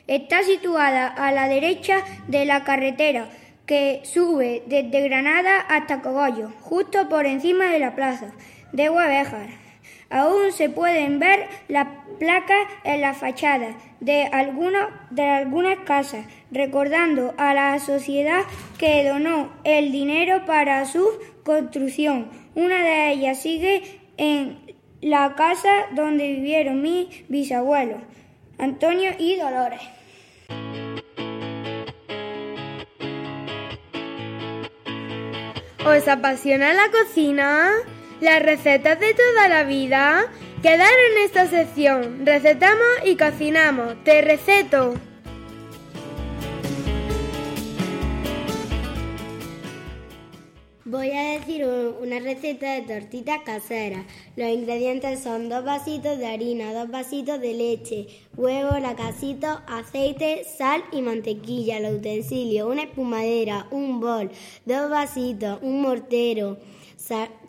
Está 0.07 0.43
situada 0.43 1.07
a 1.07 1.31
la 1.31 1.47
derecha 1.47 2.03
de 2.27 2.45
la 2.45 2.65
carretera 2.65 3.29
que 3.65 4.01
sube 4.03 4.63
desde 4.65 5.07
Granada 5.07 5.61
hasta 5.61 6.01
Cogollo, 6.01 6.51
justo 6.59 7.07
por 7.07 7.25
encima 7.25 7.71
de 7.71 7.79
la 7.79 7.95
plaza 7.95 8.33
de 8.73 8.89
Huevejar. 8.89 9.47
Aún 10.09 10.51
se 10.51 10.69
pueden 10.69 11.19
ver 11.19 11.47
las 11.69 11.87
placas 12.19 12.67
en 12.83 13.01
la 13.01 13.13
fachada 13.13 13.75
de, 14.01 14.29
de 15.09 15.23
algunas 15.23 15.79
casas, 15.85 16.25
recordando 16.51 17.33
a 17.37 17.53
la 17.53 17.79
sociedad 17.79 18.41
que 18.77 19.07
donó 19.07 19.53
el 19.63 19.91
dinero 19.91 20.45
para 20.45 20.85
su 20.85 21.07
construcción. 21.43 22.29
Una 22.55 22.83
de 22.83 23.11
ellas 23.11 23.41
sigue 23.41 24.01
en 24.17 24.59
la 25.01 25.35
casa 25.35 25.87
donde 25.95 26.27
vivieron 26.27 26.81
mis 26.81 27.27
bisabuelos, 27.29 28.01
Antonio 28.63 29.11
y 29.19 29.35
Dolores. 29.35 29.81
¿Os 35.85 36.07
apasiona 36.07 36.73
la 36.73 36.89
cocina? 36.89 37.71
Las 38.21 38.41
recetas 38.41 39.01
de 39.01 39.13
toda 39.13 39.49
la 39.49 39.65
vida 39.65 40.31
quedaron 40.61 40.95
en 41.11 41.25
esta 41.25 41.47
sección. 41.47 42.25
Recetamos 42.25 42.87
y 43.03 43.17
cocinamos. 43.17 44.01
Te 44.05 44.21
receto. 44.21 44.93
Voy 50.93 51.09
a 51.09 51.39
decir 51.39 51.65
una 51.65 52.19
receta 52.19 52.75
de 52.75 52.83
tortitas 52.83 53.41
caseras. 53.43 54.05
Los 54.35 54.47
ingredientes 54.47 55.23
son 55.23 55.49
dos 55.49 55.65
vasitos 55.65 56.19
de 56.19 56.27
harina, 56.27 56.71
dos 56.71 56.91
vasitos 56.91 57.41
de 57.41 57.55
leche, 57.55 58.05
huevo, 58.37 58.77
lacasito, 58.77 59.47
aceite, 59.65 60.43
sal 60.43 60.83
y 60.91 61.01
mantequilla. 61.01 61.79
Los 61.79 61.93
utensilios, 61.93 62.69
una 62.69 62.83
espumadera, 62.83 63.65
un 63.71 63.99
bol, 64.01 64.29
dos 64.67 64.91
vasitos, 64.91 65.57
un 65.63 65.81
mortero, 65.81 66.59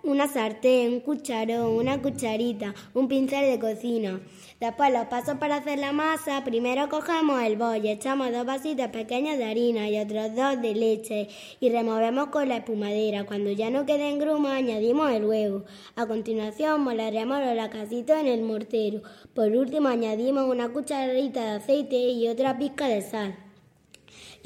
una 0.05 0.29
sartén, 0.29 0.93
un 0.93 1.01
cucharón, 1.01 1.77
una 1.77 2.01
cucharita, 2.01 2.75
un 2.93 3.09
pincel 3.09 3.51
de 3.51 3.59
cocina. 3.59 4.21
Después 4.61 4.93
los 4.93 5.07
pasos 5.07 5.39
para 5.39 5.57
hacer 5.57 5.79
la 5.79 5.93
masa, 5.93 6.45
primero 6.45 6.89
cogemos 6.89 7.43
el 7.43 7.57
bol 7.57 7.85
echamos 7.85 8.33
dos 8.33 8.47
vasitas 8.47 8.89
pequeñas 8.89 9.39
de 9.39 9.45
harina 9.45 9.89
y 9.89 9.99
otros 9.99 10.35
dos 10.35 10.61
de 10.61 10.75
leche 10.75 11.29
y 11.61 11.71
removemos 11.71 12.29
con 12.29 12.49
la 12.49 12.59
espumadera. 12.59 13.25
Cuando 13.25 13.51
ya 13.51 13.71
no 13.71 13.87
queden 13.87 14.19
grumas 14.19 14.53
añadimos 14.53 15.11
el 15.11 15.25
huevo. 15.25 15.65
A 15.97 16.07
continuación 16.07 16.83
moleremos 16.83 17.41
los 17.41 17.55
lacasitos 17.55 18.19
en 18.19 18.27
el 18.27 18.43
mortero. 18.43 19.03
Por 19.35 19.49
último 19.49 19.89
añadimos 19.89 20.49
una 20.49 20.69
cucharita 20.69 21.45
de 21.45 21.51
aceite 21.57 21.97
y 21.97 22.29
otra 22.29 22.59
pizca 22.59 22.87
de 22.87 23.03
sal. 23.03 23.44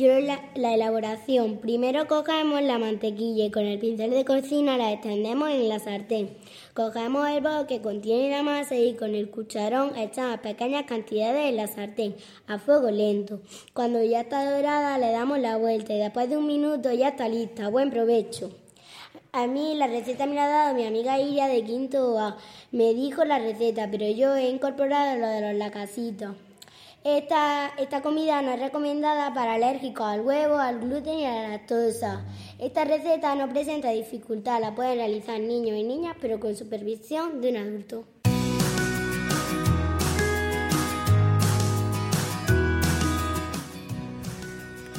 Yo 0.00 0.21
la, 0.21 0.40
la, 0.55 0.75
elaboración. 0.75 1.59
Primero 1.59 2.07
cogemos 2.07 2.62
la 2.62 2.78
mantequilla 2.78 3.47
y 3.47 3.50
con 3.50 3.64
el 3.64 3.81
pincel 3.81 4.12
de 4.12 4.25
cocina 4.25 4.76
la 4.78 4.93
extendemos 4.93 5.50
en 5.50 5.69
la 5.69 5.81
sartén. 5.81 6.37
Cogemos 6.73 7.28
el 7.28 7.43
bol 7.43 7.67
que 7.67 7.83
contiene 7.83 8.31
la 8.31 8.45
masa 8.45 8.76
y 8.76 8.95
con 8.95 9.17
el 9.17 9.28
cucharón 9.28 9.97
echamos 9.97 10.38
pequeñas 10.38 10.85
cantidades 10.85 11.49
en 11.49 11.57
la 11.57 11.67
sartén 11.67 12.14
a 12.47 12.61
fuego 12.61 12.93
lento. 12.93 13.40
Cuando 13.75 14.00
ya 14.05 14.21
está 14.21 14.49
dorada 14.49 14.99
le 14.99 15.11
damos 15.11 15.40
la 15.40 15.57
vuelta 15.57 15.93
y 15.93 15.99
después 15.99 16.31
de 16.31 16.37
un 16.37 16.47
minuto 16.47 16.93
ya 16.93 17.09
está 17.09 17.28
lista. 17.28 17.69
Buen 17.69 17.90
provecho. 17.90 18.52
A 19.33 19.49
mí 19.49 19.75
la 19.75 19.88
receta 19.88 20.26
me 20.26 20.37
la 20.37 20.45
ha 20.45 20.49
dado 20.49 20.75
mi 20.76 20.87
amiga 20.87 21.19
Iria 21.19 21.49
de 21.49 21.64
Quinto 21.64 22.17
A. 22.21 22.37
Me 22.71 22.95
dijo 22.95 23.25
la 23.25 23.40
receta, 23.40 23.88
pero 23.90 24.09
yo 24.09 24.37
he 24.37 24.49
incorporado 24.49 25.19
lo 25.19 25.26
de 25.26 25.40
los 25.40 25.55
lacasitos. 25.55 26.37
Esta, 27.16 27.72
esta 27.78 28.02
comida 28.02 28.42
no 28.42 28.52
es 28.52 28.60
recomendada 28.60 29.32
para 29.32 29.54
alérgicos 29.54 30.06
al 30.06 30.20
huevo, 30.20 30.58
al 30.58 30.78
gluten 30.78 31.18
y 31.18 31.24
a 31.24 31.32
la 31.32 31.48
lactosa. 31.48 32.26
Esta 32.58 32.84
receta 32.84 33.34
no 33.34 33.48
presenta 33.48 33.88
dificultad, 33.88 34.60
la 34.60 34.74
pueden 34.74 34.98
realizar 34.98 35.40
niños 35.40 35.78
y 35.78 35.84
niñas, 35.84 36.16
pero 36.20 36.38
con 36.38 36.54
supervisión 36.54 37.40
de 37.40 37.48
un 37.48 37.56
adulto. 37.56 38.04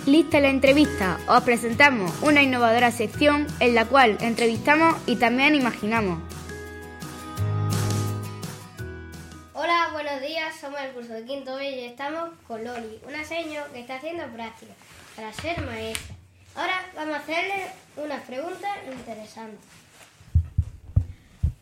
Lista 0.07 0.39
la 0.39 0.49
entrevista, 0.49 1.19
os 1.27 1.43
presentamos 1.43 2.11
una 2.23 2.41
innovadora 2.41 2.89
sección 2.89 3.45
en 3.59 3.75
la 3.75 3.85
cual 3.85 4.17
entrevistamos 4.21 4.95
y 5.05 5.17
también 5.17 5.53
imaginamos. 5.53 6.38
Somos 10.59 10.79
el 10.81 10.91
curso 10.91 11.13
de 11.13 11.23
quinto 11.23 11.55
B 11.55 11.69
y 11.69 11.85
estamos 11.85 12.31
con 12.47 12.63
Loli, 12.63 12.99
una 13.07 13.23
seño 13.23 13.61
que 13.71 13.79
está 13.79 13.95
haciendo 13.95 14.25
práctica 14.27 14.73
para 15.15 15.31
ser 15.31 15.61
maestra. 15.65 16.15
Ahora 16.55 16.85
vamos 16.95 17.15
a 17.15 17.19
hacerle 17.19 17.67
unas 17.95 18.21
preguntas 18.23 18.71
interesantes. 18.91 19.59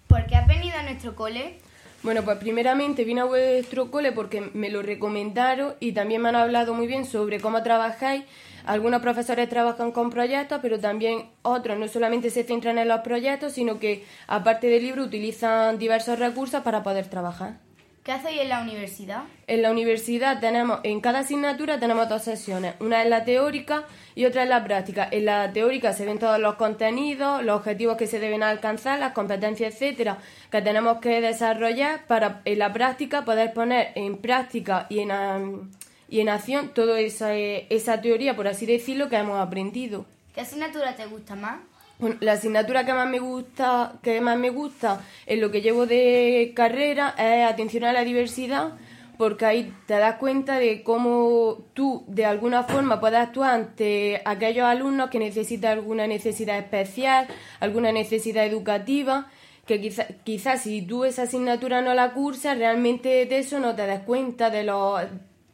¿Por 0.07 0.25
qué 0.25 0.35
has 0.35 0.47
venido 0.47 0.77
a 0.77 0.83
nuestro 0.83 1.15
cole? 1.15 1.59
Bueno, 2.01 2.23
pues 2.23 2.37
primeramente 2.37 3.03
vine 3.03 3.21
a 3.21 3.25
vuestro 3.25 3.91
cole 3.91 4.11
porque 4.11 4.41
me 4.41 4.69
lo 4.69 4.81
recomendaron 4.81 5.75
y 5.79 5.91
también 5.91 6.21
me 6.21 6.29
han 6.29 6.35
hablado 6.35 6.73
muy 6.73 6.87
bien 6.87 7.05
sobre 7.05 7.39
cómo 7.39 7.61
trabajáis. 7.61 8.23
Algunos 8.65 9.01
profesores 9.01 9.47
trabajan 9.47 9.91
con 9.91 10.09
proyectos, 10.09 10.59
pero 10.61 10.79
también 10.79 11.29
otros 11.43 11.77
no 11.77 11.87
solamente 11.87 12.29
se 12.29 12.43
centran 12.43 12.77
en 12.77 12.87
los 12.87 13.01
proyectos, 13.01 13.53
sino 13.53 13.79
que 13.79 14.05
aparte 14.27 14.67
del 14.67 14.83
libro 14.83 15.03
utilizan 15.03 15.77
diversos 15.77 16.17
recursos 16.17 16.63
para 16.63 16.83
poder 16.83 17.07
trabajar. 17.09 17.66
¿Qué 18.07 18.13
hacéis 18.13 18.39
en 18.39 18.47
la 18.47 18.61
universidad? 18.61 19.23
En 19.47 19.61
la 19.61 19.69
universidad 19.69 20.39
tenemos, 20.39 20.79
en 20.83 21.01
cada 21.01 21.19
asignatura 21.19 21.77
tenemos 21.77 22.07
dos 22.07 22.21
sesiones. 22.21 22.75
Una 22.79 23.03
es 23.03 23.09
la 23.09 23.25
teórica 23.25 23.83
y 24.15 24.23
otra 24.23 24.43
es 24.43 24.49
la 24.49 24.63
práctica. 24.63 25.09
En 25.11 25.25
la 25.25 25.51
teórica 25.51 25.91
se 25.91 26.05
ven 26.05 26.17
todos 26.17 26.39
los 26.39 26.55
contenidos, 26.55 27.43
los 27.43 27.57
objetivos 27.57 27.97
que 27.97 28.07
se 28.07 28.21
deben 28.21 28.43
alcanzar, 28.43 28.97
las 28.97 29.11
competencias, 29.11 29.73
etcétera, 29.73 30.19
que 30.49 30.61
tenemos 30.61 30.99
que 31.01 31.19
desarrollar 31.19 32.07
para 32.07 32.39
en 32.45 32.59
la 32.59 32.71
práctica 32.71 33.25
poder 33.25 33.51
poner 33.51 33.91
en 33.95 34.19
práctica 34.19 34.87
y 34.87 34.99
en, 34.99 35.11
y 36.07 36.21
en 36.21 36.29
acción 36.29 36.69
toda 36.69 37.01
esa, 37.01 37.35
esa 37.35 37.99
teoría, 37.99 38.37
por 38.37 38.47
así 38.47 38.65
decirlo, 38.65 39.09
que 39.09 39.17
hemos 39.17 39.37
aprendido. 39.37 40.05
¿Qué 40.33 40.39
asignatura 40.39 40.95
te 40.95 41.07
gusta 41.07 41.35
más? 41.35 41.59
Bueno, 41.99 42.17
la 42.19 42.33
asignatura 42.33 42.85
que 42.85 42.93
más 42.93 43.09
me 43.09 43.17
gusta, 43.17 43.93
que 44.03 44.21
más 44.21 44.37
me 44.37 44.51
gusta 44.51 45.01
en 45.25 45.41
lo 45.41 45.49
que 45.49 45.61
llevo 45.61 45.87
de 45.87 46.53
carrera 46.55 47.15
es 47.17 47.51
atención 47.51 47.85
a 47.85 47.93
la 47.93 48.03
diversidad, 48.03 48.73
porque 49.17 49.45
ahí 49.45 49.73
te 49.87 49.95
das 49.95 50.17
cuenta 50.17 50.59
de 50.59 50.83
cómo 50.83 51.65
tú 51.73 52.05
de 52.07 52.25
alguna 52.25 52.63
forma 52.63 52.99
puedes 52.99 53.17
actuar 53.17 53.55
ante 53.55 54.21
aquellos 54.25 54.65
alumnos 54.65 55.09
que 55.09 55.17
necesitan 55.17 55.71
alguna 55.71 56.05
necesidad 56.05 56.59
especial, 56.59 57.27
alguna 57.59 57.91
necesidad 57.91 58.45
educativa, 58.45 59.31
que 59.65 59.81
quizás 59.81 60.05
quizá 60.23 60.57
si 60.57 60.83
tú 60.83 61.03
esa 61.03 61.23
asignatura 61.23 61.81
no 61.81 61.95
la 61.95 62.13
cursas, 62.13 62.59
realmente 62.59 63.25
de 63.25 63.39
eso 63.39 63.59
no 63.59 63.75
te 63.75 63.87
das 63.87 64.01
cuenta 64.01 64.51
de 64.51 64.63
los 64.63 65.01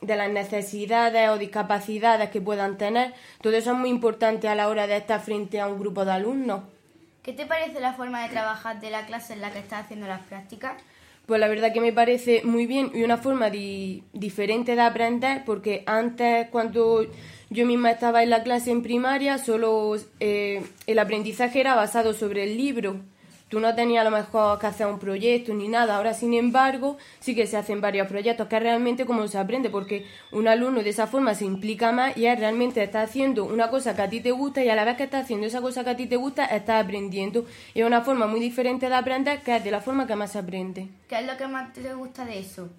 de 0.05 0.15
las 0.15 0.29
necesidades 0.29 1.29
o 1.29 1.37
discapacidades 1.37 2.29
que 2.29 2.41
puedan 2.41 2.77
tener. 2.77 3.13
Todo 3.41 3.55
eso 3.55 3.71
es 3.71 3.77
muy 3.77 3.89
importante 3.89 4.47
a 4.47 4.55
la 4.55 4.69
hora 4.69 4.87
de 4.87 4.97
estar 4.97 5.21
frente 5.21 5.59
a 5.59 5.67
un 5.67 5.79
grupo 5.79 6.05
de 6.05 6.11
alumnos. 6.11 6.63
¿Qué 7.21 7.33
te 7.33 7.45
parece 7.45 7.79
la 7.79 7.93
forma 7.93 8.21
de 8.23 8.29
trabajar 8.29 8.79
de 8.81 8.89
la 8.89 9.05
clase 9.05 9.33
en 9.33 9.41
la 9.41 9.51
que 9.51 9.59
estás 9.59 9.85
haciendo 9.85 10.07
las 10.07 10.21
prácticas? 10.21 10.73
Pues 11.25 11.39
la 11.39 11.47
verdad 11.47 11.71
que 11.71 11.79
me 11.79 11.93
parece 11.93 12.41
muy 12.43 12.65
bien 12.65 12.91
y 12.93 13.03
una 13.03 13.15
forma 13.15 13.49
diferente 13.49 14.75
de 14.75 14.81
aprender 14.81 15.43
porque 15.45 15.83
antes 15.85 16.49
cuando 16.49 17.05
yo 17.49 17.65
misma 17.65 17.91
estaba 17.91 18.23
en 18.23 18.29
la 18.29 18.43
clase 18.43 18.71
en 18.71 18.83
primaria 18.83 19.37
solo 19.37 19.95
eh, 20.19 20.63
el 20.85 20.99
aprendizaje 20.99 21.61
era 21.61 21.75
basado 21.75 22.13
sobre 22.13 22.43
el 22.43 22.57
libro 22.57 22.97
Tú 23.53 23.59
no 23.59 23.75
tenías 23.75 24.01
a 24.01 24.09
lo 24.09 24.17
mejor 24.17 24.57
que 24.57 24.65
hacer 24.65 24.87
un 24.87 24.97
proyecto 24.97 25.53
ni 25.53 25.67
nada. 25.67 25.97
Ahora, 25.97 26.15
sin 26.15 26.33
embargo, 26.33 26.97
sí 27.19 27.35
que 27.35 27.45
se 27.45 27.55
hacen 27.55 27.81
varios 27.81 28.07
proyectos, 28.07 28.47
que 28.47 28.55
es 28.55 28.63
realmente 28.63 29.05
como 29.05 29.27
se 29.27 29.37
aprende, 29.37 29.69
porque 29.69 30.07
un 30.31 30.47
alumno 30.47 30.81
de 30.81 30.89
esa 30.89 31.05
forma 31.05 31.35
se 31.35 31.45
implica 31.45 31.91
más 31.91 32.17
y 32.17 32.25
es 32.25 32.39
realmente 32.39 32.81
está 32.81 33.03
haciendo 33.03 33.45
una 33.45 33.69
cosa 33.69 33.95
que 33.95 34.01
a 34.01 34.09
ti 34.09 34.21
te 34.21 34.31
gusta 34.31 34.63
y 34.63 34.69
a 34.69 34.75
la 34.75 34.85
vez 34.85 34.97
que 34.97 35.03
está 35.03 35.19
haciendo 35.19 35.45
esa 35.45 35.61
cosa 35.61 35.83
que 35.83 35.91
a 35.91 35.95
ti 35.95 36.07
te 36.07 36.15
gusta, 36.15 36.45
estás 36.45 36.83
aprendiendo. 36.83 37.45
Y 37.75 37.81
es 37.81 37.85
una 37.85 38.01
forma 38.01 38.25
muy 38.25 38.39
diferente 38.39 38.89
de 38.89 38.95
aprender 38.95 39.43
que 39.43 39.55
es 39.55 39.63
de 39.63 39.69
la 39.69 39.81
forma 39.81 40.07
que 40.07 40.15
más 40.15 40.31
se 40.31 40.39
aprende. 40.39 40.87
¿Qué 41.07 41.19
es 41.19 41.27
lo 41.27 41.37
que 41.37 41.45
más 41.45 41.73
te 41.73 41.93
gusta 41.93 42.25
de 42.25 42.39
eso? 42.39 42.71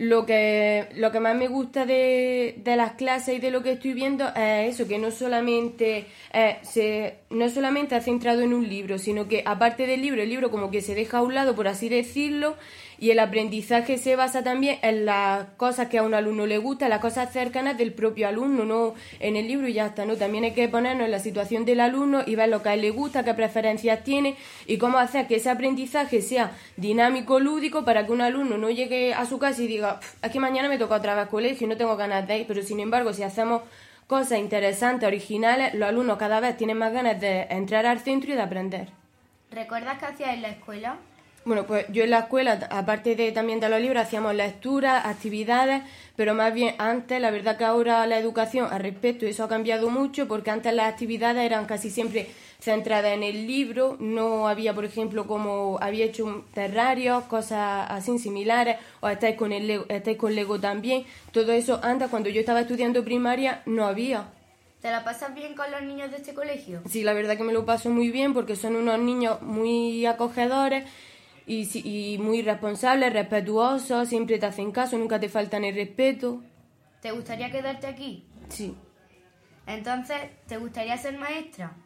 Lo 0.00 0.24
que, 0.24 0.88
lo 0.96 1.12
que 1.12 1.20
más 1.20 1.36
me 1.36 1.46
gusta 1.46 1.84
de, 1.84 2.54
de, 2.64 2.74
las 2.74 2.92
clases 2.92 3.36
y 3.36 3.38
de 3.38 3.50
lo 3.50 3.62
que 3.62 3.72
estoy 3.72 3.92
viendo 3.92 4.26
es 4.34 4.74
eso, 4.74 4.88
que 4.88 4.98
no 4.98 5.10
solamente, 5.10 6.06
eh, 6.32 6.56
se, 6.62 7.18
no 7.28 7.50
solamente 7.50 7.94
ha 7.94 8.00
centrado 8.00 8.40
en 8.40 8.54
un 8.54 8.66
libro, 8.66 8.96
sino 8.96 9.28
que 9.28 9.42
aparte 9.44 9.86
del 9.86 10.00
libro, 10.00 10.22
el 10.22 10.30
libro 10.30 10.50
como 10.50 10.70
que 10.70 10.80
se 10.80 10.94
deja 10.94 11.18
a 11.18 11.22
un 11.22 11.34
lado, 11.34 11.54
por 11.54 11.68
así 11.68 11.90
decirlo, 11.90 12.56
y 13.00 13.10
el 13.10 13.18
aprendizaje 13.18 13.96
se 13.96 14.14
basa 14.14 14.44
también 14.44 14.78
en 14.82 15.06
las 15.06 15.46
cosas 15.56 15.88
que 15.88 15.96
a 15.96 16.02
un 16.02 16.12
alumno 16.12 16.46
le 16.46 16.58
gusta, 16.58 16.86
las 16.90 17.00
cosas 17.00 17.32
cercanas 17.32 17.78
del 17.78 17.94
propio 17.94 18.28
alumno, 18.28 18.66
no 18.66 18.94
en 19.20 19.36
el 19.36 19.48
libro 19.48 19.66
y 19.66 19.72
ya 19.72 19.86
está, 19.86 20.04
¿no? 20.04 20.16
También 20.16 20.44
hay 20.44 20.52
que 20.52 20.68
ponernos 20.68 21.06
en 21.06 21.10
la 21.10 21.18
situación 21.18 21.64
del 21.64 21.80
alumno 21.80 22.22
y 22.26 22.34
ver 22.34 22.50
lo 22.50 22.62
que 22.62 22.68
a 22.68 22.74
él 22.74 22.82
le 22.82 22.90
gusta, 22.90 23.24
qué 23.24 23.32
preferencias 23.32 24.04
tiene 24.04 24.36
y 24.66 24.76
cómo 24.76 24.98
hacer 24.98 25.26
que 25.26 25.36
ese 25.36 25.48
aprendizaje 25.48 26.20
sea 26.20 26.52
dinámico, 26.76 27.40
lúdico, 27.40 27.86
para 27.86 28.04
que 28.04 28.12
un 28.12 28.20
alumno 28.20 28.58
no 28.58 28.68
llegue 28.68 29.14
a 29.14 29.24
su 29.24 29.38
casa 29.38 29.62
y 29.62 29.66
diga, 29.66 29.98
es 30.22 30.30
que 30.30 30.38
mañana 30.38 30.68
me 30.68 30.76
toca 30.76 30.96
otra 30.96 31.14
vez 31.14 31.28
colegio 31.28 31.66
y 31.66 31.70
no 31.70 31.78
tengo 31.78 31.96
ganas 31.96 32.28
de 32.28 32.40
ir, 32.40 32.46
pero 32.46 32.62
sin 32.62 32.80
embargo, 32.80 33.14
si 33.14 33.22
hacemos 33.22 33.62
cosas 34.06 34.38
interesantes, 34.40 35.06
originales, 35.06 35.72
los 35.72 35.88
alumnos 35.88 36.18
cada 36.18 36.40
vez 36.40 36.54
tienen 36.58 36.76
más 36.76 36.92
ganas 36.92 37.18
de 37.18 37.46
entrar 37.48 37.86
al 37.86 38.00
centro 38.00 38.30
y 38.30 38.34
de 38.34 38.42
aprender. 38.42 38.88
¿Recuerdas 39.50 39.98
qué 39.98 40.06
hacías 40.06 40.34
en 40.34 40.42
la 40.42 40.48
escuela? 40.48 40.96
Bueno, 41.44 41.64
pues 41.66 41.86
yo 41.90 42.04
en 42.04 42.10
la 42.10 42.20
escuela, 42.20 42.68
aparte 42.70 43.16
de 43.16 43.32
también 43.32 43.60
de 43.60 43.68
los 43.70 43.80
libros, 43.80 44.02
hacíamos 44.02 44.34
lecturas, 44.34 45.06
actividades, 45.06 45.82
pero 46.14 46.34
más 46.34 46.52
bien 46.52 46.74
antes, 46.76 47.18
la 47.18 47.30
verdad 47.30 47.56
que 47.56 47.64
ahora 47.64 48.06
la 48.06 48.18
educación 48.18 48.68
al 48.70 48.80
respecto, 48.80 49.24
eso 49.24 49.44
ha 49.44 49.48
cambiado 49.48 49.88
mucho, 49.88 50.28
porque 50.28 50.50
antes 50.50 50.74
las 50.74 50.92
actividades 50.92 51.42
eran 51.42 51.64
casi 51.64 51.88
siempre 51.88 52.28
centradas 52.60 53.14
en 53.14 53.22
el 53.22 53.46
libro, 53.46 53.96
no 54.00 54.48
había, 54.48 54.74
por 54.74 54.84
ejemplo, 54.84 55.26
como 55.26 55.78
había 55.80 56.04
hecho 56.04 56.26
un 56.26 56.44
terrario, 56.52 57.24
cosas 57.26 57.86
así 57.90 58.18
similares, 58.18 58.76
o 59.00 59.08
estáis 59.08 59.36
con, 59.36 59.50
el 59.52 59.66
Lego, 59.66 59.86
estáis 59.88 60.18
con 60.18 60.34
Lego 60.34 60.60
también, 60.60 61.06
todo 61.32 61.52
eso 61.52 61.80
antes, 61.82 62.10
cuando 62.10 62.28
yo 62.28 62.40
estaba 62.40 62.60
estudiando 62.60 63.02
primaria, 63.02 63.62
no 63.64 63.86
había. 63.86 64.26
¿Te 64.82 64.90
la 64.90 65.04
pasas 65.04 65.34
bien 65.34 65.54
con 65.54 65.70
los 65.70 65.82
niños 65.82 66.10
de 66.10 66.18
este 66.18 66.34
colegio? 66.34 66.82
Sí, 66.88 67.02
la 67.02 67.14
verdad 67.14 67.38
que 67.38 67.44
me 67.44 67.52
lo 67.52 67.64
paso 67.64 67.88
muy 67.88 68.10
bien 68.10 68.34
porque 68.34 68.56
son 68.56 68.76
unos 68.76 68.98
niños 68.98 69.40
muy 69.42 70.04
acogedores 70.06 70.84
y, 71.46 72.18
muy 72.20 72.42
responsable, 72.42 73.10
respetuoso, 73.10 74.06
siempre 74.06 74.38
te 74.38 74.46
hacen 74.46 74.72
caso, 74.72 74.96
nunca 74.98 75.18
te 75.18 75.28
faltan 75.28 75.64
el 75.64 75.74
respeto. 75.74 76.42
¿Te 77.00 77.10
gustaría 77.12 77.50
quedarte 77.50 77.86
aquí? 77.86 78.24
Sí. 78.48 78.74
Entonces, 79.66 80.18
¿te 80.46 80.56
gustaría 80.56 80.96
ser 80.96 81.18
maestra? 81.18 81.76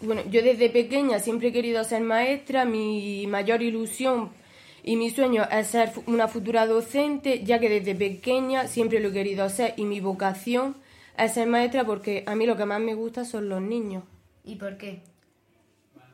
bueno, 0.00 0.22
yo 0.30 0.42
desde 0.42 0.70
pequeña 0.70 1.18
siempre 1.18 1.48
he 1.48 1.52
querido 1.52 1.84
ser 1.84 2.00
maestra, 2.02 2.64
mi 2.64 3.26
mayor 3.26 3.62
ilusión 3.62 4.30
y 4.82 4.96
mi 4.96 5.10
sueño 5.10 5.44
es 5.50 5.68
ser 5.68 5.92
una 6.06 6.28
futura 6.28 6.66
docente, 6.66 7.42
ya 7.44 7.58
que 7.58 7.68
desde 7.68 7.94
pequeña 7.94 8.66
siempre 8.66 9.00
lo 9.00 9.08
he 9.08 9.12
querido 9.12 9.48
ser 9.48 9.74
y 9.76 9.84
mi 9.84 10.00
vocación 10.00 10.76
es 11.16 11.34
ser 11.34 11.48
maestra 11.48 11.84
porque 11.84 12.24
a 12.26 12.34
mí 12.34 12.46
lo 12.46 12.56
que 12.56 12.66
más 12.66 12.80
me 12.80 12.94
gusta 12.94 13.24
son 13.24 13.48
los 13.48 13.62
niños. 13.62 14.04
¿Y 14.44 14.56
por 14.56 14.76
qué? 14.76 15.02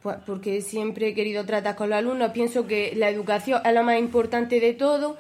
Pues 0.02 0.16
porque 0.24 0.62
siempre 0.62 1.08
he 1.08 1.14
querido 1.14 1.44
tratar 1.44 1.76
con 1.76 1.90
los 1.90 1.98
alumnos. 1.98 2.30
Pienso 2.32 2.66
que 2.66 2.94
la 2.96 3.10
educación 3.10 3.60
es 3.64 3.74
lo 3.74 3.82
más 3.82 3.98
importante 3.98 4.58
de 4.58 4.72
todo, 4.72 5.18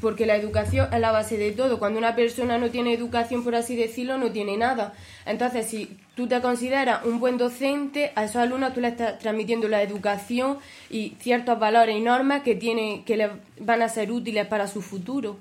porque 0.00 0.26
la 0.26 0.36
educación 0.36 0.92
es 0.92 1.00
la 1.00 1.12
base 1.12 1.38
de 1.38 1.52
todo. 1.52 1.78
Cuando 1.78 1.98
una 1.98 2.14
persona 2.14 2.58
no 2.58 2.70
tiene 2.70 2.92
educación, 2.92 3.42
por 3.42 3.54
así 3.54 3.74
decirlo, 3.74 4.18
no 4.18 4.30
tiene 4.30 4.56
nada. 4.56 4.92
Entonces, 5.24 5.66
si 5.66 5.96
tú 6.14 6.26
te 6.26 6.40
consideras 6.42 7.04
un 7.06 7.20
buen 7.20 7.38
docente, 7.38 8.12
a 8.16 8.24
esos 8.24 8.36
alumnos 8.36 8.74
tú 8.74 8.80
le 8.80 8.88
estás 8.88 9.18
transmitiendo 9.18 9.66
la 9.68 9.82
educación 9.82 10.58
y 10.90 11.16
ciertos 11.20 11.58
valores 11.58 11.96
y 11.96 12.00
normas 12.00 12.42
que, 12.42 12.54
tienen, 12.54 13.04
que 13.04 13.16
les 13.16 13.30
van 13.60 13.80
a 13.80 13.88
ser 13.88 14.12
útiles 14.12 14.46
para 14.46 14.68
su 14.68 14.82
futuro. 14.82 15.38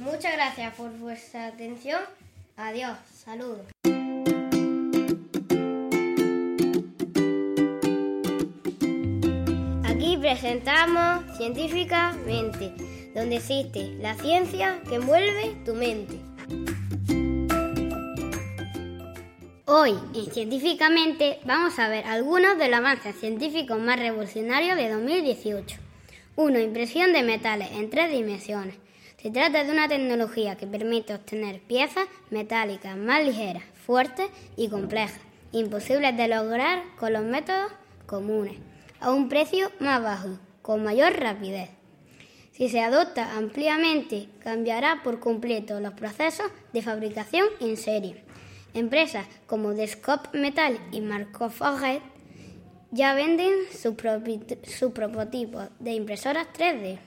Muchas 0.00 0.34
gracias 0.34 0.74
por 0.74 0.90
vuestra 0.98 1.46
atención. 1.46 2.00
Adiós. 2.56 2.98
Saludos. 3.24 3.60
Aquí 9.98 10.16
presentamos 10.16 11.24
Científicamente, 11.36 12.72
donde 13.16 13.38
existe 13.38 13.96
la 13.98 14.14
ciencia 14.14 14.80
que 14.88 14.94
envuelve 14.94 15.56
tu 15.64 15.74
mente. 15.74 16.14
Hoy, 19.64 19.98
en 20.14 20.30
Científicamente, 20.30 21.40
vamos 21.44 21.80
a 21.80 21.88
ver 21.88 22.04
algunos 22.06 22.56
de 22.58 22.68
los 22.68 22.78
avances 22.78 23.16
científicos 23.18 23.80
más 23.80 23.98
revolucionarios 23.98 24.76
de 24.76 24.88
2018. 24.88 25.76
1. 26.36 26.60
Impresión 26.60 27.12
de 27.12 27.24
metales 27.24 27.72
en 27.72 27.90
tres 27.90 28.08
dimensiones. 28.12 28.76
Se 29.20 29.32
trata 29.32 29.64
de 29.64 29.72
una 29.72 29.88
tecnología 29.88 30.56
que 30.56 30.68
permite 30.68 31.12
obtener 31.12 31.60
piezas 31.60 32.06
metálicas 32.30 32.96
más 32.96 33.24
ligeras, 33.24 33.64
fuertes 33.84 34.30
y 34.56 34.68
complejas, 34.68 35.18
imposibles 35.50 36.16
de 36.16 36.28
lograr 36.28 36.84
con 37.00 37.12
los 37.12 37.24
métodos 37.24 37.72
comunes, 38.06 38.58
a 39.00 39.10
un 39.12 39.28
precio 39.28 39.70
más 39.80 40.02
bajo, 40.02 40.38
con 40.62 40.82
mayor 40.82 41.12
rapidez. 41.18 41.70
Si 42.52 42.68
se 42.68 42.80
adopta 42.80 43.36
ampliamente, 43.36 44.28
cambiará 44.40 45.02
por 45.04 45.20
completo 45.20 45.78
los 45.80 45.92
procesos 45.92 46.50
de 46.72 46.82
fabricación 46.82 47.46
en 47.60 47.76
serie. 47.76 48.24
Empresas 48.74 49.26
como 49.46 49.74
Descope 49.74 50.36
Metal 50.36 50.78
y 50.90 51.00
Markov 51.00 51.52
ya 52.90 53.14
venden 53.14 53.52
sus 53.70 53.94
su 54.64 54.92
prototipos 54.92 55.68
de 55.78 55.92
impresoras 55.92 56.48
3D. 56.56 56.98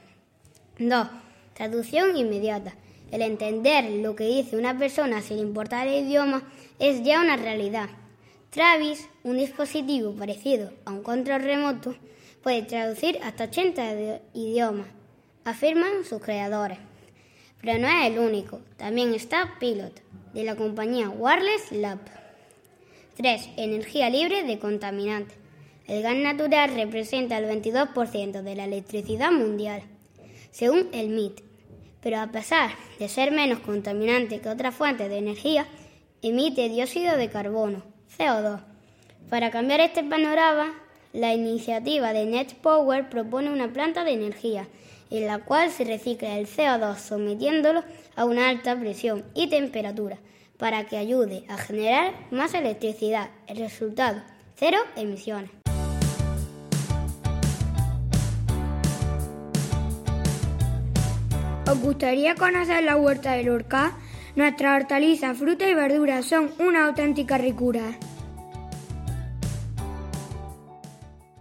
2. 0.79 1.07
Traducción 1.53 2.15
inmediata. 2.15 2.73
El 3.11 3.21
entender 3.21 3.89
lo 4.01 4.15
que 4.15 4.23
dice 4.23 4.57
una 4.57 4.77
persona 4.77 5.21
sin 5.21 5.39
importar 5.39 5.87
el 5.87 6.05
idioma 6.05 6.43
es 6.79 7.03
ya 7.03 7.19
una 7.19 7.35
realidad. 7.35 7.89
Travis, 8.51 9.07
un 9.23 9.37
dispositivo 9.37 10.13
parecido 10.13 10.73
a 10.83 10.91
un 10.91 11.03
control 11.03 11.41
remoto, 11.41 11.95
puede 12.43 12.63
traducir 12.63 13.17
hasta 13.23 13.45
80 13.45 14.19
idiomas, 14.33 14.87
afirman 15.45 16.03
sus 16.03 16.21
creadores. 16.21 16.77
Pero 17.61 17.79
no 17.79 17.87
es 17.87 18.11
el 18.11 18.19
único, 18.19 18.59
también 18.75 19.13
está 19.13 19.55
Pilot, 19.57 20.01
de 20.33 20.43
la 20.43 20.57
compañía 20.57 21.09
Wireless 21.09 21.71
Lab. 21.71 21.99
3. 23.15 23.51
Energía 23.55 24.09
libre 24.09 24.43
de 24.43 24.59
contaminantes. 24.59 25.37
El 25.87 26.03
gas 26.03 26.17
natural 26.17 26.75
representa 26.75 27.37
el 27.37 27.45
22% 27.45 28.41
de 28.41 28.55
la 28.55 28.65
electricidad 28.65 29.31
mundial, 29.31 29.81
según 30.51 30.89
el 30.91 31.07
MIT. 31.07 31.39
Pero 32.01 32.19
a 32.19 32.27
pesar 32.27 32.71
de 32.99 33.07
ser 33.07 33.31
menos 33.31 33.59
contaminante 33.59 34.41
que 34.41 34.49
otras 34.49 34.75
fuentes 34.75 35.07
de 35.07 35.19
energía, 35.19 35.67
emite 36.21 36.67
dióxido 36.67 37.15
de 37.15 37.29
carbono, 37.29 37.90
CO2. 38.17 38.59
Para 39.29 39.51
cambiar 39.51 39.79
este 39.79 40.03
panorama, 40.03 40.73
la 41.13 41.33
iniciativa 41.33 42.13
de 42.13 42.25
Net 42.25 42.55
Power 42.55 43.09
propone 43.09 43.49
una 43.49 43.71
planta 43.71 44.03
de 44.03 44.13
energía 44.13 44.67
en 45.09 45.27
la 45.27 45.39
cual 45.39 45.71
se 45.71 45.83
recicla 45.83 46.37
el 46.37 46.47
CO2 46.47 46.97
sometiéndolo 46.97 47.83
a 48.15 48.25
una 48.25 48.49
alta 48.49 48.79
presión 48.79 49.23
y 49.33 49.49
temperatura 49.49 50.17
para 50.57 50.85
que 50.85 50.97
ayude 50.97 51.43
a 51.49 51.57
generar 51.57 52.13
más 52.31 52.53
electricidad. 52.53 53.29
El 53.47 53.57
resultado, 53.57 54.21
cero 54.55 54.77
emisiones. 54.95 55.51
¿Os 61.69 61.79
gustaría 61.79 62.35
conocer 62.35 62.83
la 62.83 62.97
huerta 62.97 63.33
del 63.33 63.45
Lorca? 63.45 63.93
Nuestras 64.33 64.81
hortalizas, 64.81 65.37
frutas 65.37 65.67
y 65.67 65.73
verduras 65.73 66.25
son 66.25 66.51
una 66.57 66.85
auténtica 66.85 67.37
ricura. 67.37 67.97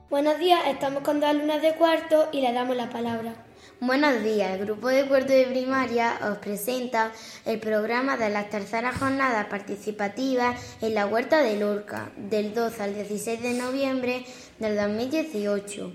Buenos 0.08 0.40
días, 0.40 0.60
estamos 0.66 1.04
con 1.04 1.20
dos 1.20 1.30
alumnas 1.30 1.62
de 1.62 1.74
cuarto 1.76 2.28
y 2.32 2.40
le 2.40 2.52
damos 2.52 2.76
la 2.76 2.90
palabra. 2.90 3.34
Buenos 3.80 4.24
días, 4.24 4.58
el 4.58 4.66
grupo 4.66 4.88
de 4.88 5.06
cuarto 5.06 5.32
de 5.32 5.46
primaria 5.46 6.18
os 6.32 6.38
presenta 6.38 7.12
el 7.46 7.60
programa 7.60 8.16
de 8.16 8.28
las 8.28 8.50
terceras 8.50 8.98
jornadas 8.98 9.46
participativas 9.46 10.60
en 10.82 10.94
la 10.94 11.06
Huerta 11.06 11.42
de 11.42 11.60
Lorca, 11.60 12.10
del 12.16 12.52
12 12.52 12.82
al 12.82 12.94
16 12.94 13.40
de 13.40 13.54
noviembre 13.54 14.24
del 14.58 14.76
2018. 14.76 15.92